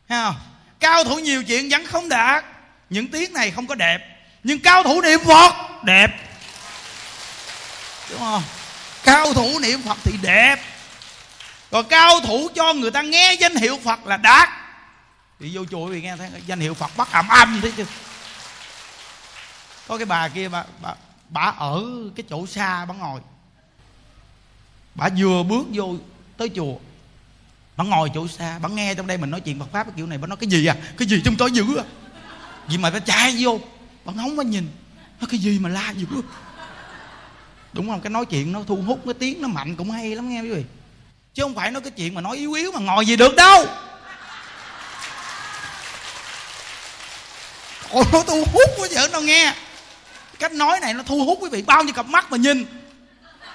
[0.09, 0.36] Thấy không?
[0.80, 2.45] Cao thủ nhiều chuyện vẫn không đạt
[2.95, 4.01] những tiếng này không có đẹp
[4.45, 6.09] nhưng cao thủ niệm phật đẹp.
[8.11, 8.42] Đúng không?
[9.05, 10.57] Cao thủ niệm phật thì đẹp.
[11.70, 14.49] Còn cao thủ cho người ta nghe danh hiệu phật là đạt.
[15.40, 17.84] Thì vô chùa vì nghe thấy danh hiệu phật bắt ầm âm thế chứ.
[19.88, 20.95] Có cái bà kia bà, bà,
[21.28, 21.84] bà ở
[22.16, 23.20] cái chỗ xa bà ngồi.
[24.95, 25.95] Bà vừa bước vô
[26.36, 26.74] tới chùa
[27.76, 30.07] bà ngồi chỗ xa bà nghe trong đây mình nói chuyện Phật pháp cái kiểu
[30.07, 30.76] này bà nói cái gì à?
[30.99, 31.84] Cái gì trong tối dữ à?
[32.69, 33.61] Gì mà phải chạy vô
[34.05, 34.69] bà ngóng bà nhìn.
[35.21, 36.07] Nó cái gì mà la dữ
[37.75, 38.01] đúng không?
[38.01, 40.51] Cái nói chuyện nó thu hút, cái tiếng nó mạnh cũng hay lắm nghe quý
[40.51, 40.65] vị.
[41.35, 43.67] Chứ không phải nói cái chuyện mà nói yếu yếu mà ngồi gì được đâu.
[47.91, 49.55] Ôi, nó thu hút quá vợ đâu nghe.
[50.39, 52.67] Cách nói này nó thu hút quý vị bao nhiêu cặp mắt mà nhìn.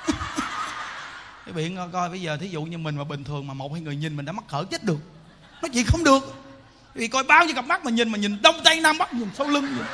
[1.46, 3.82] Quý vị coi, bây giờ thí dụ như mình mà bình thường mà một hai
[3.82, 5.00] người nhìn mình đã mắc cỡ chết được.
[5.62, 6.39] Nói chuyện không được
[7.00, 9.30] thì coi bao nhiêu cặp mắt mà nhìn mà nhìn đông tây nam bắc, nhìn
[9.38, 9.86] sau lưng nhìn.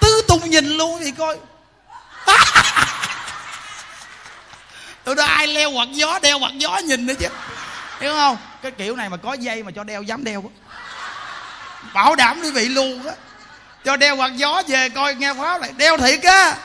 [0.00, 1.38] tứ tung nhìn luôn thì coi.
[5.04, 7.28] Tụi đó ai leo quạt gió, đeo quạt gió nhìn nữa chứ.
[8.00, 8.36] Hiểu không?
[8.62, 10.50] Cái kiểu này mà có dây mà cho đeo dám đeo.
[11.94, 13.12] Bảo đảm quý vị luôn á.
[13.84, 16.56] Cho đeo quạt gió về coi, nghe pháo lại đeo thiệt á.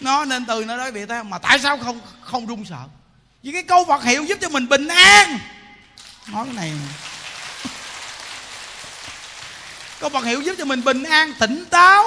[0.00, 2.82] Nó nên từ nó nói bị ta, mà tại sao không không run sợ?
[3.42, 5.38] Vì cái câu Phật hiệu giúp cho mình bình an.
[6.26, 6.72] Nói cái này
[10.00, 12.04] câu Phật hiệu giúp cho mình bình an, tỉnh táo,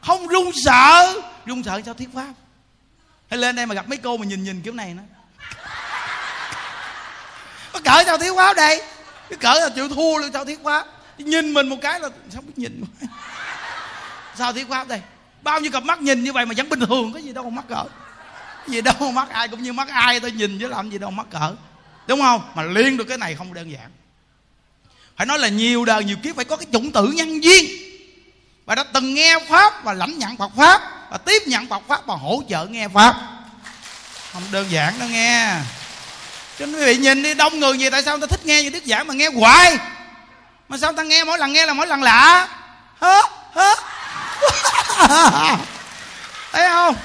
[0.00, 1.20] không run sợ.
[1.46, 2.32] Run sợ sao thuyết pháp?
[3.30, 5.02] Hay lên đây mà gặp mấy cô mà nhìn nhìn kiểu này nó
[7.72, 8.82] có cỡ sao thuyết pháp đây?
[9.30, 10.86] Cái cỡ là chịu thua luôn sao thuyết pháp?
[11.18, 12.84] Nhìn mình một cái là sao biết nhìn
[14.34, 15.00] sao thuyết pháp đây?
[15.42, 17.50] Bao nhiêu cặp mắt nhìn như vậy mà vẫn bình thường có gì đâu mà
[17.50, 17.84] mắc cỡ.
[18.66, 21.10] Gì đâu mà mắc ai, cũng như mắc ai tôi nhìn chứ làm gì đâu
[21.10, 21.54] mắc cỡ.
[22.06, 22.42] Đúng không?
[22.54, 23.90] Mà liên được cái này không đơn giản
[25.16, 27.64] phải nói là nhiều đời, nhiều kiếp phải có cái chủng tử nhân duyên.
[28.66, 32.06] Và đã từng nghe pháp và lãnh nhận Phật pháp và tiếp nhận Phật pháp
[32.06, 33.14] và hỗ trợ nghe pháp.
[34.32, 35.54] Không đơn giản đâu nghe.
[36.58, 38.62] Cho nên quý vị nhìn đi, đông người gì tại sao người ta thích nghe
[38.62, 39.78] như đức giảng mà nghe hoài?
[40.68, 42.48] Mà sao ta nghe mỗi lần nghe là mỗi lần lạ?
[43.00, 43.20] Hớ
[43.52, 43.74] hớ.
[46.52, 46.96] Thấy không?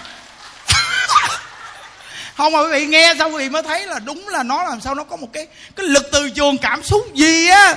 [2.38, 4.82] Không mà quý vị nghe xong quý vị mới thấy là đúng là nó làm
[4.82, 7.76] sao nó có một cái cái lực từ trường cảm xúc gì á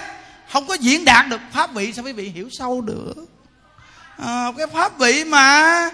[0.54, 3.14] không có diễn đạt được pháp vị sao quý vị hiểu sâu được?
[4.18, 5.90] À, cái pháp vị mà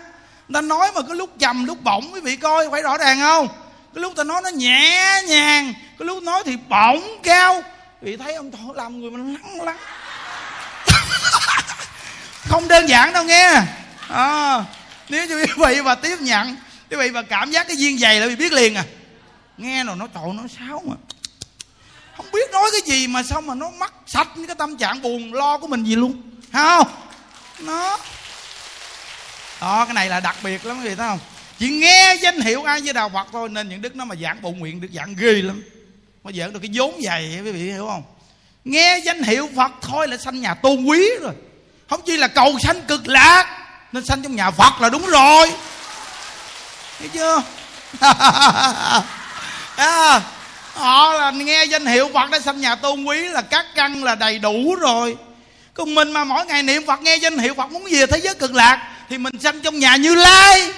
[0.54, 3.48] ta nói mà cái lúc trầm lúc bổng quý vị coi phải rõ ràng không?
[3.94, 7.62] Cái lúc ta nói nó nhẹ nhàng cái lúc nói thì bổng cao
[8.00, 9.76] vị thấy ông thôi làm người mình lắng lắng.
[12.48, 13.62] Không đơn giản đâu nghe.
[14.08, 14.64] À,
[15.08, 16.56] nếu như quý vị mà tiếp nhận
[16.90, 18.84] quý vị mà cảm giác cái duyên dày là bị biết liền à.
[19.58, 20.94] Nghe rồi nó trộn nó sáo mà
[22.22, 25.02] không biết nói cái gì mà sao mà nó mắc sạch những cái tâm trạng
[25.02, 26.22] buồn lo của mình gì luôn.
[26.52, 26.86] Không?
[27.58, 27.98] Nó.
[29.60, 31.18] Đó cái này là đặc biệt lắm quý vị thấy không?
[31.58, 34.42] Chỉ nghe danh hiệu ai với đạo phật thôi nên những đức nó mà giảng
[34.42, 35.62] bộ nguyện được giảng ghê lắm.
[36.24, 38.02] Mà giảng được cái vốn dày quý vị hiểu không?
[38.64, 41.34] Nghe danh hiệu phật thôi là sanh nhà tôn quý rồi.
[41.90, 45.52] Không chỉ là cầu sanh cực lạc nên sanh trong nhà phật là đúng rồi.
[46.98, 47.42] Thấy chưa?
[49.76, 50.20] À,
[50.80, 54.14] họ là nghe danh hiệu phật đã sanh nhà tôn quý là các căn là
[54.14, 55.16] đầy đủ rồi.
[55.74, 58.34] Còn mình mà mỗi ngày niệm phật, nghe danh hiệu phật muốn về thế giới
[58.34, 60.72] cực lạc, thì mình sanh trong nhà như lai.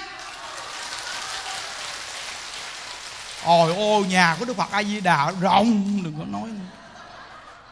[3.45, 6.65] Ôi ôi nhà của đức phật a di đà rộng, đừng có nói nữa.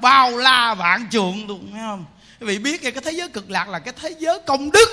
[0.02, 2.06] bao la vạn trượng luôn nghe không?
[2.40, 4.90] Quý vị biết cái thế giới cực lạc là cái thế giới công đức.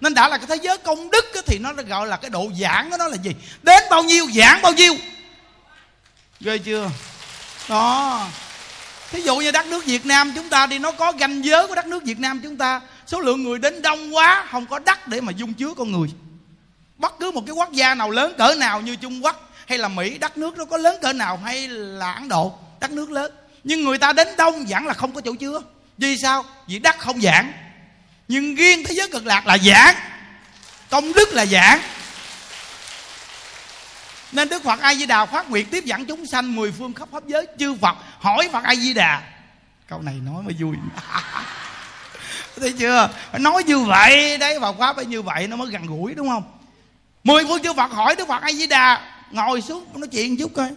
[0.00, 2.90] Nên đã là cái thế giới công đức thì nó gọi là cái độ giảng
[2.90, 3.30] của nó là gì?
[3.62, 4.94] Đến bao nhiêu, giảng bao nhiêu?
[6.44, 6.90] Ghê chưa?
[7.68, 8.26] Đó.
[9.10, 11.74] Thí dụ như đất nước việt nam chúng ta đi, nó có ranh giới của
[11.74, 15.08] đất nước việt nam chúng ta, số lượng người đến đông quá, không có đất
[15.08, 16.08] để mà dung chứa con người.
[16.98, 19.88] Bất cứ một cái quốc gia nào lớn cỡ nào như trung quốc hay là
[19.88, 23.32] mỹ, đất nước nó có lớn cỡ nào hay là ấn độ, đất nước lớn.
[23.64, 25.60] Nhưng người ta đến đông vẫn là không có chỗ chứa.
[25.98, 26.44] Vì sao?
[26.68, 27.52] Vì đất không giảng.
[28.28, 29.94] Nhưng riêng thế giới cực lạc là giảng.
[30.90, 31.80] Công đức là giảng
[34.32, 37.08] nên đức phật a di đà phát nguyện tiếp dẫn chúng sanh mười phương khắp
[37.12, 39.22] pháp giới chư phật hỏi phật a di đà
[39.92, 40.76] câu này nói mới vui.
[42.60, 43.10] Thấy chưa?
[43.38, 46.42] Nói như vậy, đấy và pháp phải như vậy nó mới gần gũi, đúng không?
[47.24, 50.52] Mười phương chư phật hỏi đức phật a di đà ngồi xuống, nói chuyện chút
[50.54, 50.68] coi.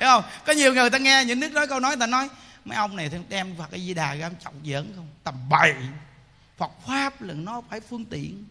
[0.00, 0.24] Thấy không?
[0.46, 2.28] Có nhiều người ta nghe những nước nói câu nói ta nói,
[2.64, 5.08] mấy ông này đem phật a di đà ra trọng giỡn không?
[5.24, 5.74] Tầm bậy.
[6.58, 8.44] Phật pháp là nó phải phương tiện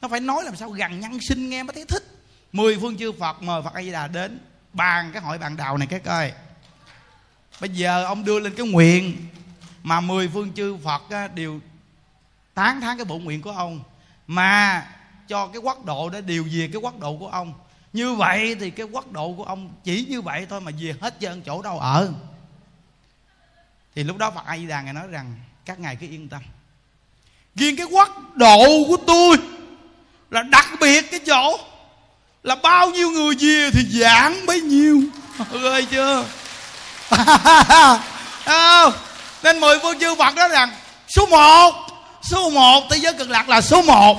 [0.00, 2.04] nó phải nói làm sao gần nhân sinh nghe mới thấy thích.
[2.52, 4.38] Mười phương chư phật mời phật a di đà đến,
[4.72, 6.32] bàn cái hội bàn đào này cái coi
[7.60, 9.16] bây giờ ông đưa lên cái nguyện
[9.82, 11.02] mà mười phương chư phật
[11.34, 11.60] đều
[12.54, 13.80] tán thán cái bộ nguyện của ông,
[14.26, 14.86] mà
[15.28, 17.54] cho cái quốc độ đó điều về cái quốc độ của ông.
[17.92, 21.14] Như vậy thì cái quốc độ của ông chỉ như vậy thôi mà về hết
[21.20, 22.12] trơn chỗ đâu ở.
[23.94, 25.34] Thì lúc đó phật a di đà ngài nói rằng,
[25.64, 26.42] các ngài cứ yên tâm.
[27.54, 29.36] Riêng cái quốc độ của tôi
[30.30, 31.58] là đặc biệt cái chỗ.
[32.42, 35.00] Là bao nhiêu người về thì giảng bấy nhiêu.
[35.52, 36.24] Ơi chưa?
[39.42, 40.70] Nên mười phương chư phật đó rằng,
[41.08, 41.86] số một
[42.30, 44.18] số một, thế giới cực lạc là số một.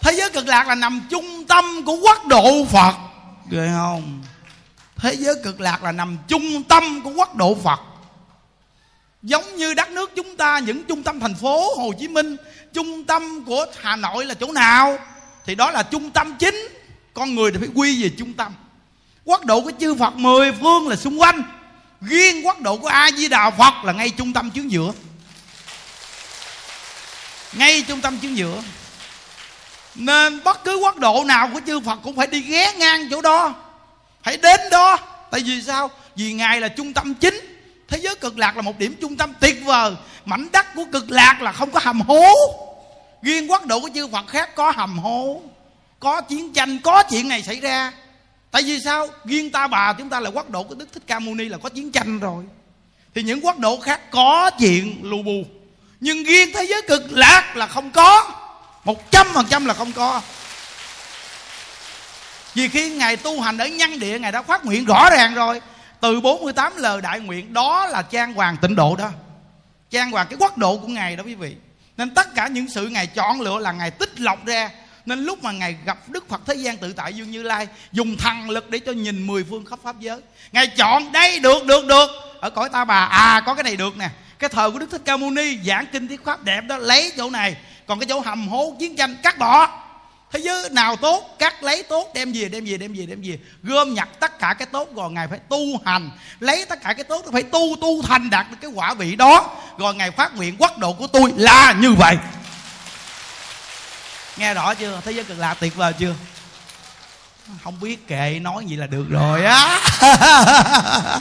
[0.00, 2.94] Thế giới cực lạc là nằm trung tâm của quốc độ phật.
[3.50, 4.22] Ghê không?
[4.96, 7.80] Thế giới cực lạc là nằm trung tâm của quốc độ phật
[9.22, 12.36] giống như đất nước chúng ta, những trung tâm thành phố hồ chí minh,
[12.72, 14.98] trung tâm của hà nội là chỗ nào,
[15.46, 16.68] thì đó là trung tâm chính.
[17.14, 18.52] Con người thì phải quy về trung tâm.
[19.24, 21.42] Quốc độ của chư phật mười phương là xung quanh.
[22.00, 24.92] Riêng quốc độ của a di đà phật là ngay trung tâm chướng giữa.
[27.52, 28.62] Ngay trung tâm chướng giữa.
[29.94, 33.20] Nên bất cứ quốc độ nào của chư phật cũng phải đi ghé ngang chỗ
[33.20, 33.54] đó.
[34.22, 34.98] Phải đến đó.
[35.30, 35.90] Tại vì sao?
[36.16, 37.51] Vì ngài là trung tâm chính
[37.92, 39.92] thế giới cực lạc là một điểm trung tâm tuyệt vời.
[40.24, 42.34] Mảnh đất của cực lạc là không có hầm hố.
[43.22, 45.42] Riêng quốc độ của chư phật khác có hầm hố.
[46.00, 47.92] Có chiến tranh, có chuyện này xảy ra.
[48.50, 49.08] Tại vì sao?
[49.24, 51.58] Riêng ta bà chúng ta là quốc độ của đức thích ca mâu ni là
[51.58, 52.44] có chiến tranh rồi.
[53.14, 55.44] Thì những quốc độ khác có chuyện lù bù
[56.00, 58.30] nhưng riêng thế giới cực lạc là không có.
[58.84, 60.20] Một trăm phần trăm là không có.
[62.54, 65.60] Vì khi ngài tu hành ở nhân địa, ngài đã phát nguyện rõ ràng rồi
[66.02, 69.10] từ 48 lời đại nguyện, đó là trang hoàng tịnh độ đó.
[69.90, 71.56] Trang hoàng cái quốc độ của ngài đó quý vị.
[71.96, 74.70] Nên tất cả những sự ngài chọn lựa là ngài tích lọc ra.
[75.06, 78.16] Nên lúc mà ngài gặp đức phật thế gian tự tại dương như lai, dùng
[78.16, 80.20] thần lực để cho nhìn mười phương khắp pháp giới.
[80.52, 82.10] Ngài chọn, đây, được được được.
[82.40, 84.08] Ở cõi ta bà à có cái này được nè.
[84.38, 87.12] Cái thời của đức thích ca mâu ni giảng kinh thuyết pháp đẹp đó, lấy
[87.16, 87.56] chỗ này.
[87.86, 89.82] Còn cái chỗ hầm hố chiến tranh, cắt bỏ
[90.32, 93.38] thế giới nào tốt cắt lấy tốt, đem về đem về đem về đem về.
[93.62, 96.10] Gom nhặt tất cả cái tốt, rồi ngài phải tu hành.
[96.40, 99.56] Lấy tất cả cái tốt, phải tu tu thành đạt được cái quả vị đó.
[99.78, 102.16] Rồi ngài phát nguyện quốc độ của tôi là như vậy.
[104.36, 105.00] Nghe rõ chưa?
[105.04, 106.14] Thế giới cực lạc tuyệt vời chưa?
[107.64, 109.80] Không biết kệ nói gì là được rồi á.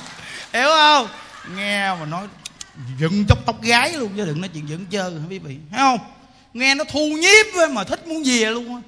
[0.54, 1.08] Hiểu không?
[1.56, 2.28] Nghe mà nói
[3.00, 6.00] dựng chốc tóc gái luôn chứ đừng nói chuyện dựng chơi quý vị thấy không?
[6.54, 8.82] Nghe nó thu nhiếp mà thích muốn về luôn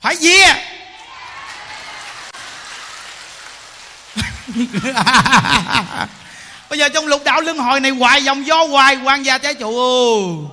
[0.00, 0.66] phải về
[6.70, 9.54] bây giờ trong lục đạo luân hồi này hoài dòng do hoài quan gia trái
[9.54, 9.70] chủ.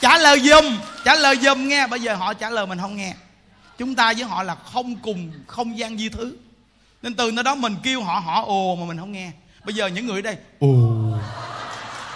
[0.00, 1.86] Trả lời dùm trả lời dùm nghe.
[1.86, 3.14] Bây giờ họ trả lời mình không nghe.
[3.78, 6.36] Chúng ta với họ là không cùng không gian di thứ.
[7.02, 9.30] Nên từ nơi đó mình kêu họ họ ồ mà mình không nghe.
[9.64, 10.68] Bây giờ những người ở đây ồ.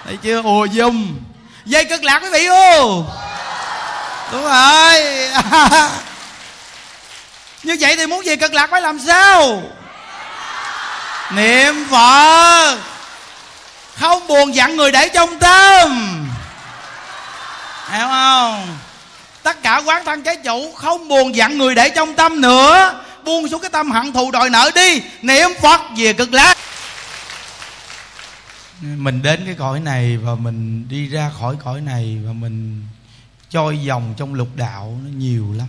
[0.05, 0.43] Thấy chưa?
[0.43, 1.17] Ồ dùm
[1.65, 3.05] dây cực lạc quý vị ô
[4.33, 5.03] đúng rồi.
[7.63, 9.63] Như vậy thì muốn gì cực lạc phải làm sao?
[11.31, 12.77] Niệm phật.
[13.95, 16.17] Không buồn dặn người để trong tâm.
[17.91, 18.77] Hiểu không?
[19.43, 23.03] Tất cả quán thân trái chủ không buồn dặn người để trong tâm nữa.
[23.25, 25.03] Buông xuống cái tâm hận thù đòi nợ đi.
[25.23, 26.59] Niệm phật về cực lạc.
[28.81, 32.80] Mình đến cái cõi này và mình đi ra khỏi cõi này và mình
[33.51, 35.69] trôi vòng trong lục đạo nó nhiều lắm.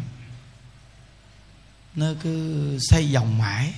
[1.95, 3.73] Nó cứ xây vòng mãi.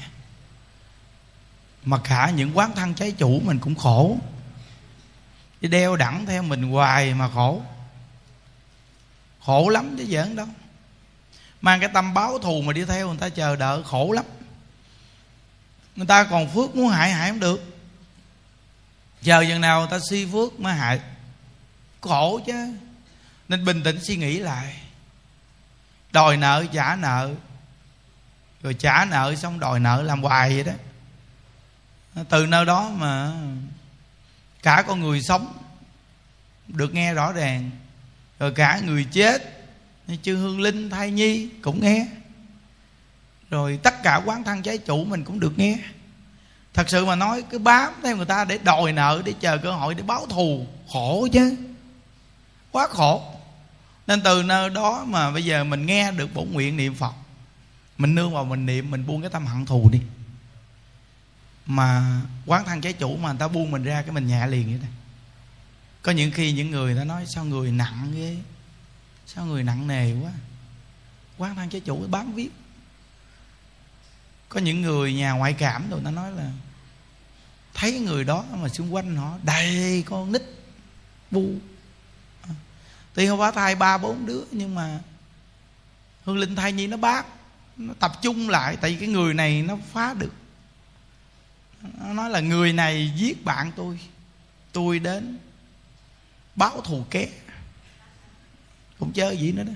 [1.86, 4.18] Mà cả những quán thân trái chủ mình cũng khổ.
[5.62, 7.62] Đi đeo đẳng theo mình hoài mà khổ.
[9.46, 10.48] Khổ lắm chứ giỡn đâu.
[11.62, 14.26] Mang cái tâm báo thù mà đi theo người ta chờ đợi khổ lắm.
[15.96, 17.76] Người ta còn phước muốn hại hại không được.
[19.22, 21.00] Chờ chừng nào người ta suy phước mới hại.
[22.02, 22.74] Khổ chứ
[23.48, 24.76] nên bình tĩnh suy nghĩ lại.
[26.12, 27.34] Đòi nợ trả nợ.
[28.64, 30.74] Rồi trả nợ xong đòi nợ làm hoài vậy đó.
[32.30, 33.32] Từ nơi đó mà
[34.64, 35.54] cả con người sống
[36.68, 37.72] được nghe rõ ràng.
[38.40, 39.50] Rồi cả người chết
[40.22, 42.08] chư hương linh, thai nhi cũng nghe.
[43.50, 45.78] Rồi tất cả quán thân trái chủ mình cũng được nghe.
[46.74, 49.72] Thật sự mà nói, cứ bám theo người ta để đòi nợ, để chờ cơ
[49.72, 50.66] hội để báo thù.
[50.92, 51.58] Khổ chứ.
[52.72, 53.33] Quá khổ
[54.08, 57.14] nên từ nơi đó mà bây giờ mình nghe được bổn nguyện niệm phật,
[57.98, 60.02] mình nương vào mình niệm, mình buông cái tâm hận thù đi.
[61.66, 64.66] Mà quán thân trái chủ mà người ta buông mình ra cái mình nhẹ liền
[64.68, 64.88] vậy đó.
[66.02, 68.38] Có những khi những người ta nói, sao người nặng ghê?
[69.26, 70.32] Sao người nặng nề quá?
[71.38, 72.50] Quán thân trái chủ bám viết
[74.50, 76.52] có những người nhà ngoại cảm rồi ta nói là
[77.74, 80.42] thấy người đó mà xung quanh họ, đầy con nít,
[81.32, 81.52] bu
[83.14, 85.00] tuy không có thai ba, bốn đứa, nhưng mà
[86.26, 87.26] hương linh thai nhi nó bác,
[87.78, 90.34] nó tập trung lại, tại vì cái người này nó phá được.
[92.00, 94.00] Nó nói là người này giết bạn tôi
[94.72, 95.38] tôi đến
[96.56, 97.28] báo thù ké.
[99.00, 99.74] Cũng chơi gì nữa đó.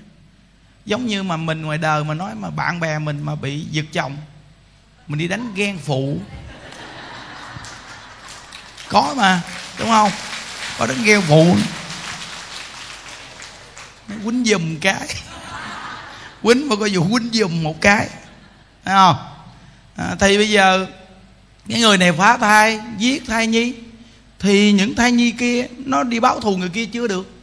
[0.84, 3.84] Giống như mà mình ngoài đời mà nói mà bạn bè mình mà bị giật
[3.92, 4.16] chồng,
[5.06, 6.18] mình đi đánh ghen phụ.
[8.88, 9.42] Có mà,
[9.78, 10.10] đúng không?
[10.78, 11.56] Có đánh ghen phụ
[14.24, 15.08] quýnh giùm cái.
[16.42, 18.08] Quýnh mà có dù quýnh giùm một cái.
[18.84, 19.16] Thấy không?
[19.96, 20.86] À, thì bây giờ
[21.68, 23.74] cái người này phá thai giết thai nhi
[24.38, 27.34] thì những thai nhi kia nó đi báo thù người kia chưa được.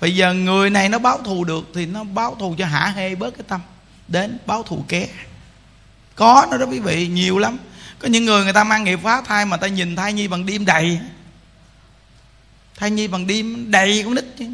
[0.00, 3.14] Bây giờ người này nó báo thù được thì nó báo thù cho hả hê
[3.14, 3.60] bớt cái tâm
[4.08, 5.08] đến báo thù ké.
[6.14, 7.58] Có nó đó quý vị nhiều lắm.
[7.98, 10.46] Có những người người ta mang nghiệp phá thai mà ta nhìn thai nhi bằng
[10.46, 10.98] đêm đầy.
[12.76, 14.46] Thai nhi bằng đêm đầy con nít chứ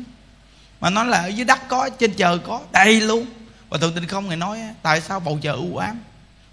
[0.83, 3.27] mà nó là ở dưới đất có, trên trời có, đầy luôn.
[3.69, 6.01] Và thượng tinh không người nói, tại sao bầu trời u ám,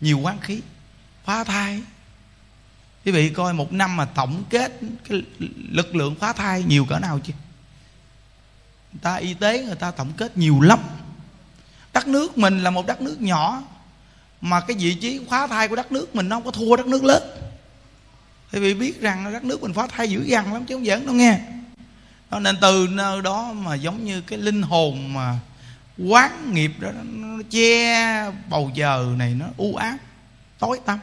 [0.01, 0.61] nhiều quán khí,
[1.25, 1.81] phá thai?
[3.05, 5.23] Quý vị coi một năm mà tổng kết cái
[5.69, 7.33] lực lượng phá thai nhiều cỡ nào chứ
[8.93, 10.79] người ta y tế người ta tổng kết nhiều lắm.
[11.93, 13.63] Đất nước mình là một đất nước nhỏ,
[14.41, 16.87] mà cái vị trí phá thai của đất nước mình nó không có thua đất
[16.87, 17.23] nước lớn.
[18.51, 21.05] Thì vì biết rằng đất nước mình phá thai dữ dằn lắm chứ không giỡn
[21.05, 21.39] đâu nghe
[22.31, 25.39] nó nên từ nơi đó mà giống như cái linh hồn mà
[25.97, 29.97] quán nghiệp đó, nó che bầu trời này, nó u ám,
[30.59, 30.99] tối tăm.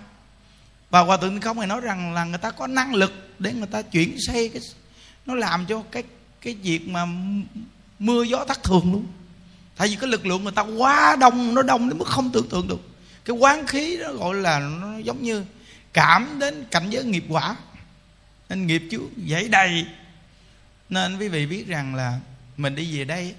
[0.90, 3.66] Và hòa thượng không hề nói rằng là người ta có năng lực để người
[3.66, 4.62] ta chuyển xây cái,
[5.26, 6.02] nó làm cho cái
[6.40, 7.06] cái việc mà
[7.98, 9.06] mưa gió thất thường luôn.
[9.76, 12.48] Tại vì cái lực lượng người ta quá đông, nó đông đến mức không tưởng
[12.48, 12.80] tượng được.
[13.24, 15.44] Cái quán khí đó gọi là nó giống như
[15.92, 17.56] cảm đến cảnh giới nghiệp quả.
[18.48, 19.86] Nên nghiệp chứ dễ đầy
[20.88, 22.20] nên quý vị biết rằng là
[22.56, 23.34] mình đi về đây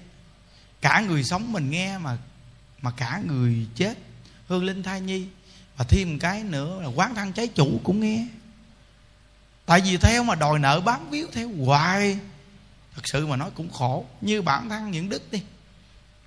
[0.80, 2.18] cả người sống mình nghe mà
[2.82, 3.98] mà cả người chết.
[4.46, 5.26] Hương linh thai nhi
[5.76, 8.26] và thêm một cái nữa là quán thân trái chủ cũng nghe.
[9.66, 12.18] Tại vì theo mà đòi nợ bám víu theo hoài,
[12.94, 14.06] thật sự mà nói cũng khổ.
[14.20, 15.42] Như bản thân những đức đi,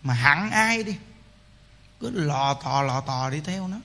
[0.01, 0.95] mà hẳn ai đi,
[1.99, 3.78] cứ lò tò lò tò đi theo nó.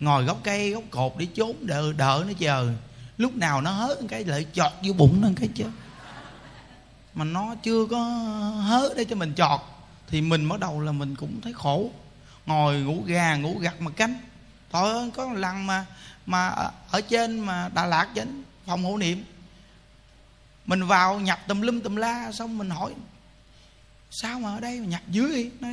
[0.00, 2.72] Ngồi gốc cây, gốc cột để trốn đợi đợi nó chờ.
[3.16, 5.64] Lúc nào nó hớt cái lại chọt vô bụng nó cái chứ
[7.18, 7.98] mà nó chưa có
[8.68, 9.60] hớ để cho mình chọt,
[10.08, 11.90] thì mình bắt đầu là mình cũng thấy khổ.
[12.46, 14.20] Ngồi ngủ gà, ngủ gặt mà cánh.
[14.70, 15.86] Thôi ơi có lần mà
[16.26, 16.48] mà
[16.90, 19.24] ở trên mà đà lạt trên phòng hộ niệm.
[20.66, 22.94] Mình vào nhập tùm lum tùm la, xong mình hỏi,
[24.10, 25.72] sao mà ở đây mà nhập dưới nói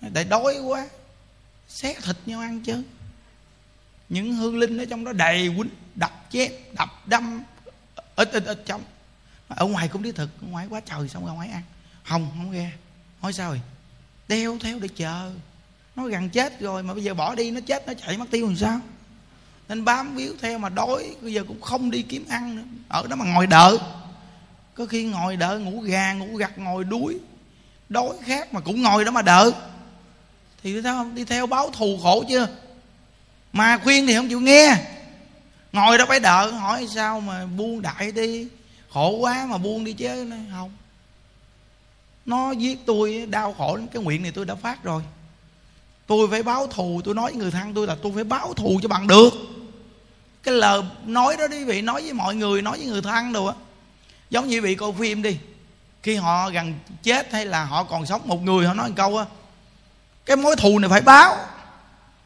[0.00, 0.88] để đói quá,
[1.68, 2.82] xé thịt nhau ăn chứ.
[4.08, 7.42] Những hương linh ở trong đó đầy quýnh, đập chét đập đâm,
[8.16, 8.82] ít ít ít trong
[9.56, 11.62] ở ngoài cũng đi thực ở ngoài quá trời xong ra ngoài ăn.
[12.04, 12.70] Không không nghe.
[13.20, 13.60] Hỏi sao rồi
[14.28, 15.32] đeo theo để chờ.
[15.96, 18.46] Nó gần chết rồi mà bây giờ bỏ đi, nó chết, nó chạy mất tiêu
[18.46, 18.80] làm sao?
[19.68, 21.16] Nên bám víu theo mà đói.
[21.22, 22.62] Bây giờ cũng không đi kiếm ăn nữa.
[22.88, 23.78] Ở đó mà ngồi đợi.
[24.74, 27.18] Có khi ngồi đợi, ngủ gà, ngủ gặt, ngồi đuối.
[27.88, 29.50] Đói khát mà cũng ngồi đó mà đợi.
[30.62, 31.14] Thì sao không?
[31.14, 32.48] Đi theo báo thù khổ chưa?
[33.52, 34.76] Mà khuyên thì không chịu nghe.
[35.72, 38.48] Ngồi đó phải đợi, hỏi sao mà buông đại đi
[38.92, 40.72] khổ quá mà buông đi chứ nói không.
[42.26, 45.02] Nó giết tôi, đau khổ cái nguyện này tôi đã phát rồi.
[46.06, 48.80] Tôi phải báo thù, tôi nói với người thân tôi là tôi phải báo thù
[48.82, 49.30] cho bằng được.
[50.42, 53.46] Cái lời nói đó đi, vị nói với mọi người, nói với người thân đồ
[53.46, 53.54] á.
[54.30, 55.38] Giống như vị coi phim đi.
[56.02, 59.18] Khi họ gần chết hay là họ còn sống một người, họ nói một câu
[59.18, 59.24] á.
[60.26, 61.36] Cái mối thù này phải báo.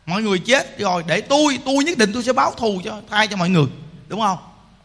[0.06, 3.28] Mọi người chết rồi, để tôi tôi nhất định tôi sẽ báo thù cho thay
[3.28, 3.66] cho mọi người.
[4.08, 4.38] Đúng không?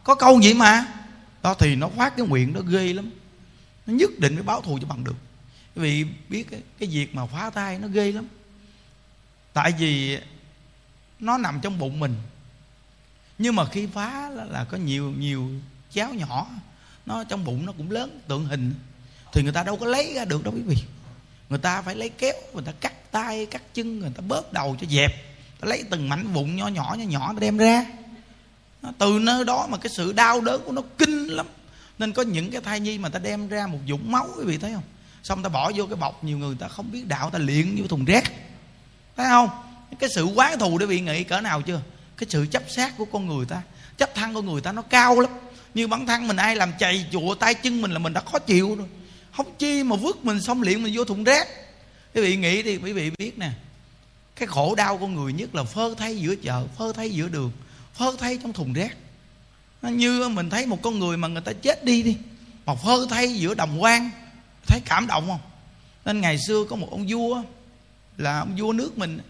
[0.04, 0.86] Có câu gì mà?
[1.42, 3.10] Đó thì nó phát cái nguyện đó ghê lắm.
[3.86, 5.16] Nó nhất định phải báo thù cho bằng được.
[5.74, 8.28] Vì biết cái, cái việc mà phá thai nó ghê lắm.
[9.52, 10.18] Tại vì
[11.20, 12.14] nó nằm trong bụng mình.
[13.38, 15.50] Nhưng mà khi phá là, là có nhiều nhiều
[15.92, 16.46] cháo nhỏ.
[17.06, 18.74] Nó trong bụng nó cũng lớn tượng hình.
[19.32, 20.76] Thì người ta đâu có lấy ra được đâu quý vị.
[21.48, 24.76] Người ta phải lấy kéo người ta cắt tay cắt chân người ta bớt đầu
[24.80, 25.10] cho dẹp.
[25.60, 27.86] Ta lấy từng mảnh vụn nhỏ nhỏ nhỏ nhỏ ta đem ra
[28.98, 31.46] từ nơi đó mà cái sự đau đớn của nó kinh lắm.
[31.98, 34.58] Nên có những cái thai nhi mà ta đem ra một dũng máu, quý vị
[34.58, 34.82] thấy không?
[35.22, 37.86] Xong ta bỏ vô cái bọc, nhiều người ta không biết đạo, ta luyện vô
[37.86, 38.32] thùng rác.
[39.16, 39.48] Thấy không?
[39.98, 41.80] Cái sự quán thù để bị nghĩ cỡ nào chưa?
[42.16, 43.62] Cái sự chấp sát của con người ta,
[43.98, 45.30] chấp thân con người ta nó cao lắm.
[45.74, 48.38] Như bản thân mình ai làm chày chùa, tay chân mình là mình đã khó
[48.38, 48.86] chịu rồi.
[49.36, 51.48] Không chi mà vứt mình xong luyện mình vô thùng rác.
[52.14, 53.50] Quý vị nghĩ đi, quý vị biết nè.
[54.36, 57.52] Cái khổ đau con người nhất là phơ thay giữa chợ, phơ thay giữa đường
[57.94, 58.96] phơ thay trong thùng rác.
[59.82, 62.16] Như mình thấy một con người mà người ta chết đi đi,
[62.66, 64.10] mà phơ thay giữa đồng quan
[64.66, 65.40] thấy cảm động không?
[66.04, 67.42] Nên ngày xưa có một ông vua,
[68.16, 69.20] là ông vua nước mình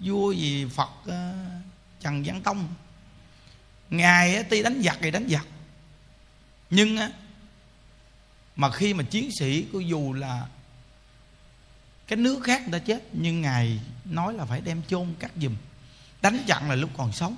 [0.00, 1.34] vua gì phật ờ,
[2.00, 2.68] trần văn tông.
[3.90, 5.46] Ngài tuy đánh giặc thì đánh giặc.
[6.70, 6.98] Nhưng
[8.56, 10.46] mà khi mà chiến sĩ của dù là
[12.06, 15.54] cái nước khác người ta chết, nhưng ngài nói là phải đem chôn cắt giùm
[16.24, 17.36] đánh chặn là lúc còn sống.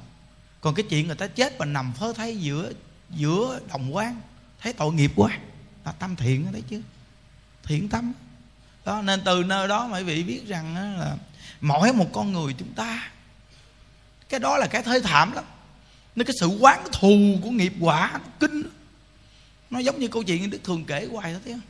[0.61, 2.73] Còn cái chuyện người ta chết và nằm phơ thay giữa
[3.11, 4.21] giữa đồng quan
[4.61, 5.39] thấy tội nghiệp quá.
[5.85, 6.83] Là tâm thiện đấy chứ.
[7.63, 8.13] Thiện tâm.
[8.85, 11.17] Đó nên từ nơi đó mọi vị biết rằng là
[11.61, 13.11] mỗi một con người chúng ta
[14.29, 15.45] cái đó là cái thê thảm lắm.
[16.17, 18.63] Nên cái sự quán thù của nghiệp quả nó kinh
[19.71, 21.63] nó giống như câu chuyện đức thường kể hoài thôi thấy không?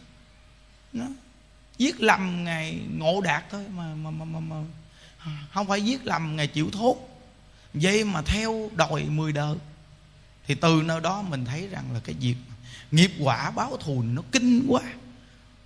[0.92, 1.06] Nó
[1.78, 4.56] giết lầm ngày ngộ đạt thôi mà mà mà mà, mà
[5.52, 6.96] không phải giết lầm ngày chịu thốt.
[7.74, 9.56] Vậy mà theo đòi mười đời
[10.46, 12.34] thì từ nơi đó mình thấy rằng là cái việc
[12.90, 14.82] nghiệp quả báo thù nó kinh quá.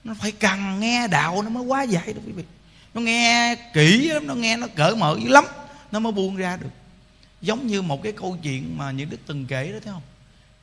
[0.04, 2.44] Nó phải cần nghe đạo nó mới quá dạy được quý vị.
[2.94, 5.44] Nó nghe kỹ lắm, nó nghe nó cởi mở dữ lắm,
[5.92, 6.70] nó mới buông ra được.
[7.40, 10.02] Giống như một cái câu chuyện mà những đức từng kể đó, thấy không?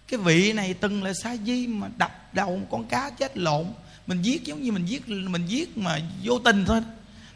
[0.07, 3.65] Cái vị này từng là sa di mà đập đầu một con cá chết lộn.
[4.07, 6.81] Mình giết giống như mình giết mình giết mà vô tình thôi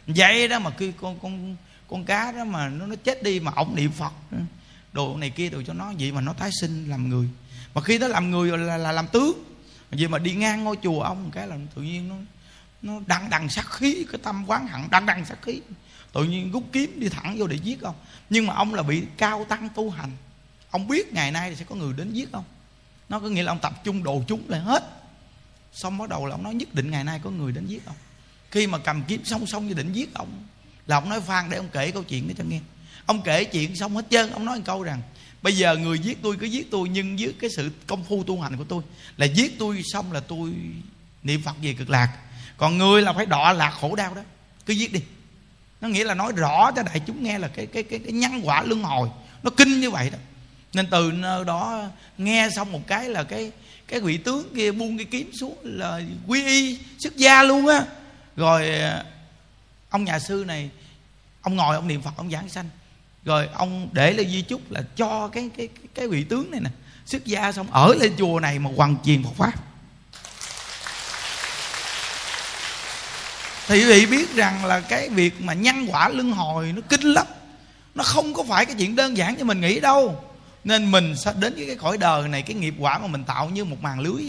[0.06, 1.56] vậy đó mà khi con con
[1.88, 4.12] con cá đó mà nó nó chết đi mà ổng niệm phật.
[4.92, 7.28] Đồ này kia đồ cho nó vậy mà nó tái sinh làm người.
[7.74, 9.44] Mà khi nó làm người là, là làm tướng.
[9.90, 12.16] Vậy mà đi ngang ngôi chùa ông cái là tự nhiên nó
[12.82, 15.60] nó đằng đằng sát khí cái tâm quán hận đằng đằng sát khí.
[16.12, 17.94] Tự nhiên rút kiếm đi thẳng vô để giết ông.
[18.30, 20.10] Nhưng mà ông là bị cao tăng tu hành.
[20.70, 22.44] Ông biết ngày nay thì sẽ có người đến giết ông.
[23.08, 24.82] Nó có nghĩa là ông tập trung đồ chúng lại hết.
[25.72, 27.96] Xong bắt đầu là ông nói nhất định ngày nay có người đến giết ông
[28.52, 30.28] khi mà cầm kiếm song song như định giết ông
[30.86, 32.60] là ông nói phan để ông kể câu chuyện đó cho nghe.
[33.06, 35.02] Ông kể chuyện xong hết trơn ông nói một câu rằng
[35.42, 38.40] bây giờ người giết tôi cứ giết tôi nhưng với cái sự công phu tu
[38.40, 38.82] hành của tôi
[39.16, 40.52] là giết tôi xong là tôi
[41.22, 42.08] niệm phật về cực lạc.
[42.56, 44.22] Còn người là phải đọa lạc khổ đau đó
[44.66, 45.00] cứ giết đi.
[45.80, 48.40] Nó nghĩa là nói rõ cho đại chúng nghe là cái cái cái, cái nhân
[48.44, 49.08] quả luân hồi.
[49.42, 50.18] Nó kinh như vậy đó.
[50.72, 51.88] Nên từ nơi đó
[52.18, 53.52] nghe xong một cái là cái
[53.88, 57.84] cái vị tướng kia buông cái kiếm xuống là quy y xuất gia luôn á
[58.36, 59.04] rồi ờ,
[59.90, 60.70] ông nhà sư này
[61.42, 62.68] ông ngồi ông niệm phật ông giảng sanh.
[63.24, 66.70] Rồi ông để lại di chúc là cho cái cái cái, vị tướng này nè
[67.06, 69.52] xuất gia xong ở lên chùa này mà hoàn truyền Phật pháp.
[73.66, 77.12] Thì quý vị biết rằng là cái việc mà nhân quả luân hồi nó kinh
[77.12, 77.26] lắm.
[77.94, 80.24] Nó không có phải cái chuyện đơn giản như mình nghĩ đâu.
[80.64, 83.48] Nên mình sẽ đến với cái cõi đời này cái nghiệp quả mà mình tạo
[83.48, 84.22] như một màn lưới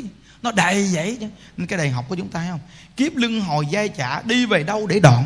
[0.44, 1.28] nó đầy vậy chứ.
[1.58, 2.60] Nên cái đại học của chúng ta thấy không?
[2.98, 5.24] Kiếp lưng hồi dai trả đi về đâu để đoạn.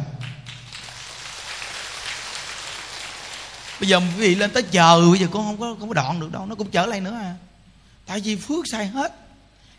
[3.79, 6.19] Bây giờ quý vị lên tới chờ bây giờ con không có không có đoạn
[6.19, 7.35] được đâu nó cũng trở lại nữa à.
[8.05, 9.15] Tại vì phước sai hết.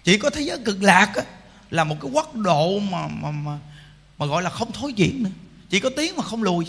[0.05, 1.23] Chỉ có thế giới cực lạc á,
[1.71, 3.59] là một cái quốc độ mà mà mà
[4.19, 5.31] mà gọi là không thối diễn nữa.
[5.71, 6.67] Chỉ có tiếng mà không lùi.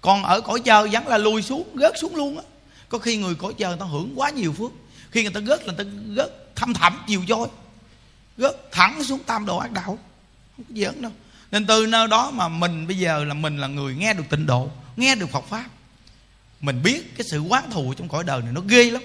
[0.00, 2.42] Còn ở cõi chờ vẫn là lùi xuống gớt xuống luôn á.
[2.88, 4.70] Có khi người cõi chờ người ta hưởng quá nhiều phước.
[5.10, 7.48] Khi người ta gớt là người ta gớt thâm thẳm chiều voi
[8.40, 9.98] rớt thẳng xuống tam độ ác đạo.
[10.56, 11.12] Không có giỡn đâu.
[11.50, 14.46] Nên từ nơi đó mà mình bây giờ là mình là người nghe được tịnh
[14.46, 15.66] độ, nghe được phật pháp.
[16.60, 19.02] Mình biết cái sự quán thù trong cõi đời này nó ghê lắm.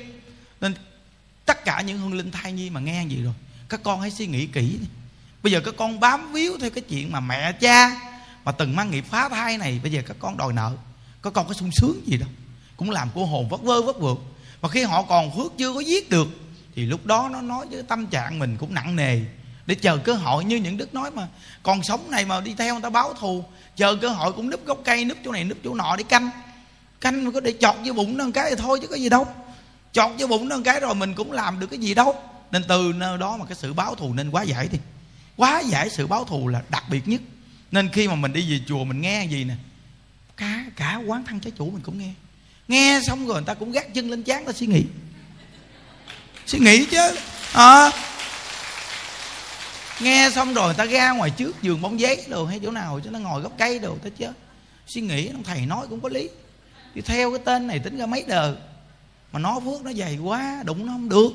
[0.62, 0.74] Nên
[1.46, 3.34] tất cả những hương linh thai nhi mà nghe gì rồi,
[3.70, 4.88] các con hãy suy nghĩ kỹ đi.
[5.44, 8.02] Bây giờ các con bám víu theo cái chuyện mà mẹ cha
[8.46, 10.72] mà từng mang nghiệp phá thai này, bây giờ các con đòi nợ.
[11.24, 12.30] Các con có sung sướng gì đâu.
[12.78, 14.18] Cũng làm cô hồn vất vơ vất vượt.
[14.62, 16.28] Và khi họ còn phước chưa có giết được
[16.76, 19.20] thì lúc đó nó nói với tâm trạng mình cũng nặng nề.
[19.66, 21.28] Để chờ cơ hội như những đức nói mà,
[21.64, 23.44] còn sống này mà đi theo người ta báo thù,
[23.76, 26.30] chờ cơ hội cũng núp gốc cây, núp chỗ này, núp chỗ nọ để canh.
[27.02, 29.28] Canh có để chọt vô bụng nó một cái thì thôi chứ có gì đâu.
[29.92, 32.16] Chọt vô bụng nó một cái rồi mình cũng làm được cái gì đâu.
[32.52, 34.78] Nên từ nơi đó mà cái sự báo thù nên quá giải đi.
[35.38, 37.22] Quá giải sự báo thù là đặc biệt nhất.
[37.72, 39.54] Nên khi mà mình đi về chùa mình nghe gì nè,
[40.38, 42.12] cả cả quán thân trái chủ mình cũng nghe.
[42.68, 44.84] Nghe xong rồi người ta cũng gác chân lên chán ta suy nghĩ
[46.46, 47.16] suy nghĩ chứ.
[47.54, 47.92] À,
[50.00, 53.00] nghe xong rồi người ta ra ngoài trước giường bóng giấy đồ hay chỗ nào
[53.04, 54.28] cho nó ngồi gốc cây đồ ta chứ
[54.88, 56.30] suy nghĩ ông thầy nói cũng có lý.
[56.96, 58.56] Thì theo cái tên này tính ra mấy đời
[59.32, 61.30] mà nó phước nó dày quá đụng nó không được.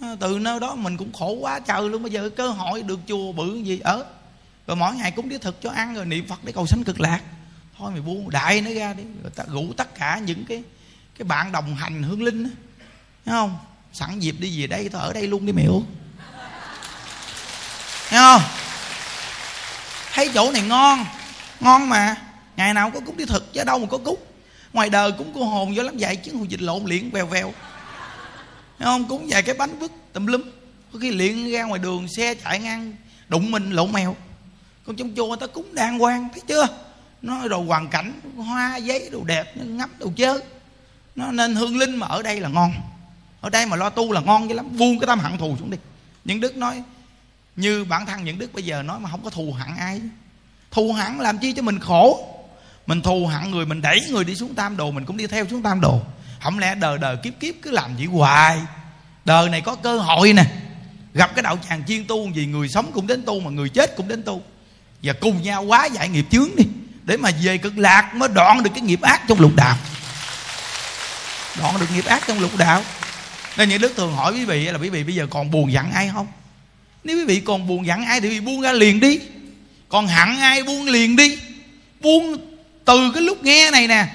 [0.00, 2.02] Ờ, từ nơi đó mình cũng khổ quá trời luôn.
[2.02, 3.80] Bây giờ cơ hội được chùa bự gì?
[3.84, 4.04] Ở
[4.66, 7.00] rồi mỗi ngày cũng đi thực cho ăn rồi niệm phật để cầu sanh cực
[7.00, 7.20] lạc.
[7.78, 9.02] Thôi mày buông đại nó ra đi.
[9.22, 10.62] Rồi ta rủ tất cả những cái
[11.18, 12.50] cái bạn đồng hành hương linh đó.
[13.24, 13.58] thấy không?
[13.94, 15.86] Sẵn dịp đi về đây, tao ở đây luôn đi mày uống
[18.08, 18.42] thấy không?
[20.12, 21.04] Thấy chỗ này ngon
[21.60, 22.16] ngon mà.
[22.56, 24.18] Ngày nào có cúng đi thực, chứ đâu mà có cúng
[24.72, 27.52] ngoài đời cúng cô hồn vô lắm, dạy chứ hồi dịch lộn liền vèo vèo
[28.78, 29.08] nghe không?
[29.08, 30.42] Cúng vài cái bánh vứt, tùm lum.
[30.92, 32.92] Có khi liền ra ngoài đường, xe chạy ngang,
[33.28, 34.16] đụng mình, lộn mèo.
[34.86, 36.66] Con trong chùa người ta cúng đàng hoàng, thấy chưa?
[37.22, 40.40] Nó đồ hoàn cảnh, hoa, giấy, đồ đẹp, nó ngắm đồ chơi
[41.16, 42.72] nó nên hương linh mà ở đây là ngon
[43.44, 45.70] ở đây mà lo tu là ngon dữ lắm buông cái tâm hận thù xuống
[45.70, 45.76] đi.
[46.24, 46.82] Những đức nói,
[47.56, 50.00] như bản thân những đức bây giờ nói mà không có thù hận ai.
[50.70, 52.28] Thù hận làm chi cho mình khổ?
[52.86, 55.46] Mình thù hận người, mình đẩy người đi xuống tam đồ, mình cũng đi theo
[55.50, 56.00] xuống tam đồ.
[56.42, 58.58] Không lẽ đời đời kiếp kiếp cứ làm gì hoài?
[59.24, 60.44] Đời này có cơ hội nè.
[61.14, 63.96] Gặp cái đạo tràng chuyên tu gì, người sống cũng đến tu mà người chết
[63.96, 64.42] cũng đến tu.
[65.02, 66.64] Và cùng nhau quá giải nghiệp chướng đi,
[67.02, 69.76] để mà về cực lạc mới đoạn được cái nghiệp ác trong lục đạo.
[71.60, 72.82] Đoạn được nghiệp ác trong lục đạo
[73.56, 75.92] nên những đức thường hỏi quý vị là quý vị bây giờ còn buồn giận
[75.92, 76.26] ai không?
[77.04, 79.20] Nếu quý vị còn buồn giận ai thì quý vị buông ra liền đi.
[79.88, 81.38] Còn hận ai buông liền đi.
[82.00, 82.36] Buông
[82.84, 84.06] từ cái lúc nghe này nè.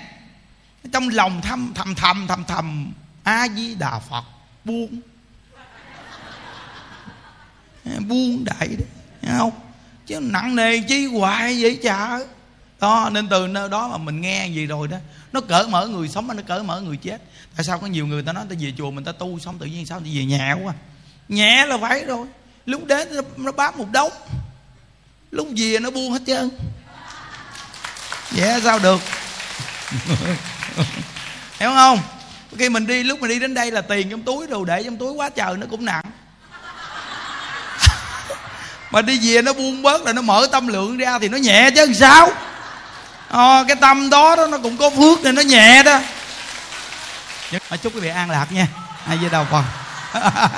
[0.93, 2.91] Trong lòng thầm thầm thầm thầm thầm
[3.23, 4.23] a di đà phật,
[4.65, 5.01] buông.
[8.07, 8.87] Buông đại đấy
[9.21, 9.51] Thấy không?
[10.05, 12.19] Chứ nặng nề chi hoài vậy chả?
[12.79, 14.97] Đó, nên từ nơi đó mà mình nghe gì rồi đó
[15.33, 17.21] nó cỡ mở người sống mà nó cỡ mở người chết.
[17.55, 19.65] Tại sao có nhiều người ta nói ta về chùa mình ta tu xong tự
[19.65, 20.01] nhiên sao?
[20.05, 20.75] Thì về nhẹ quá à.
[21.29, 22.27] nhẹ là phải rồi.
[22.65, 24.11] Lúc đến nó, nó bám một đống.
[25.31, 26.49] Lúc về nó buông hết trơn.
[28.31, 29.01] Vậy sao được?
[31.59, 31.99] Hiểu không?
[32.57, 34.97] Khi mình đi lúc mình đi đến đây là tiền trong túi đồ để trong
[34.97, 36.01] túi quá trời nó cũng nặng.
[38.91, 41.69] Mà đi về nó buông bớt là nó mở tâm lượng ra thì nó nhẹ
[41.75, 42.29] chứ sao?
[43.29, 45.99] À, cái tâm đó, đó nó cũng có phước nên nó nhẹ đó.
[47.81, 48.67] Chúc quý vị an lạc nha.
[49.07, 49.63] Ai với đầu phần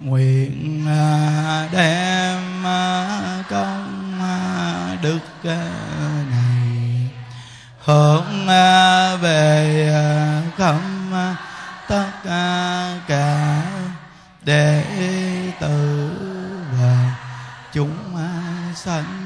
[0.00, 5.18] nguyện à, đem à, công à, đức
[6.30, 7.10] này.
[7.84, 8.46] Hướng
[9.20, 9.90] về
[10.58, 10.80] khắp
[11.88, 12.10] tất
[13.08, 13.62] cả
[14.42, 14.84] đệ
[15.60, 16.10] tử
[16.72, 17.16] và
[17.72, 17.96] chúng
[18.74, 19.25] sanh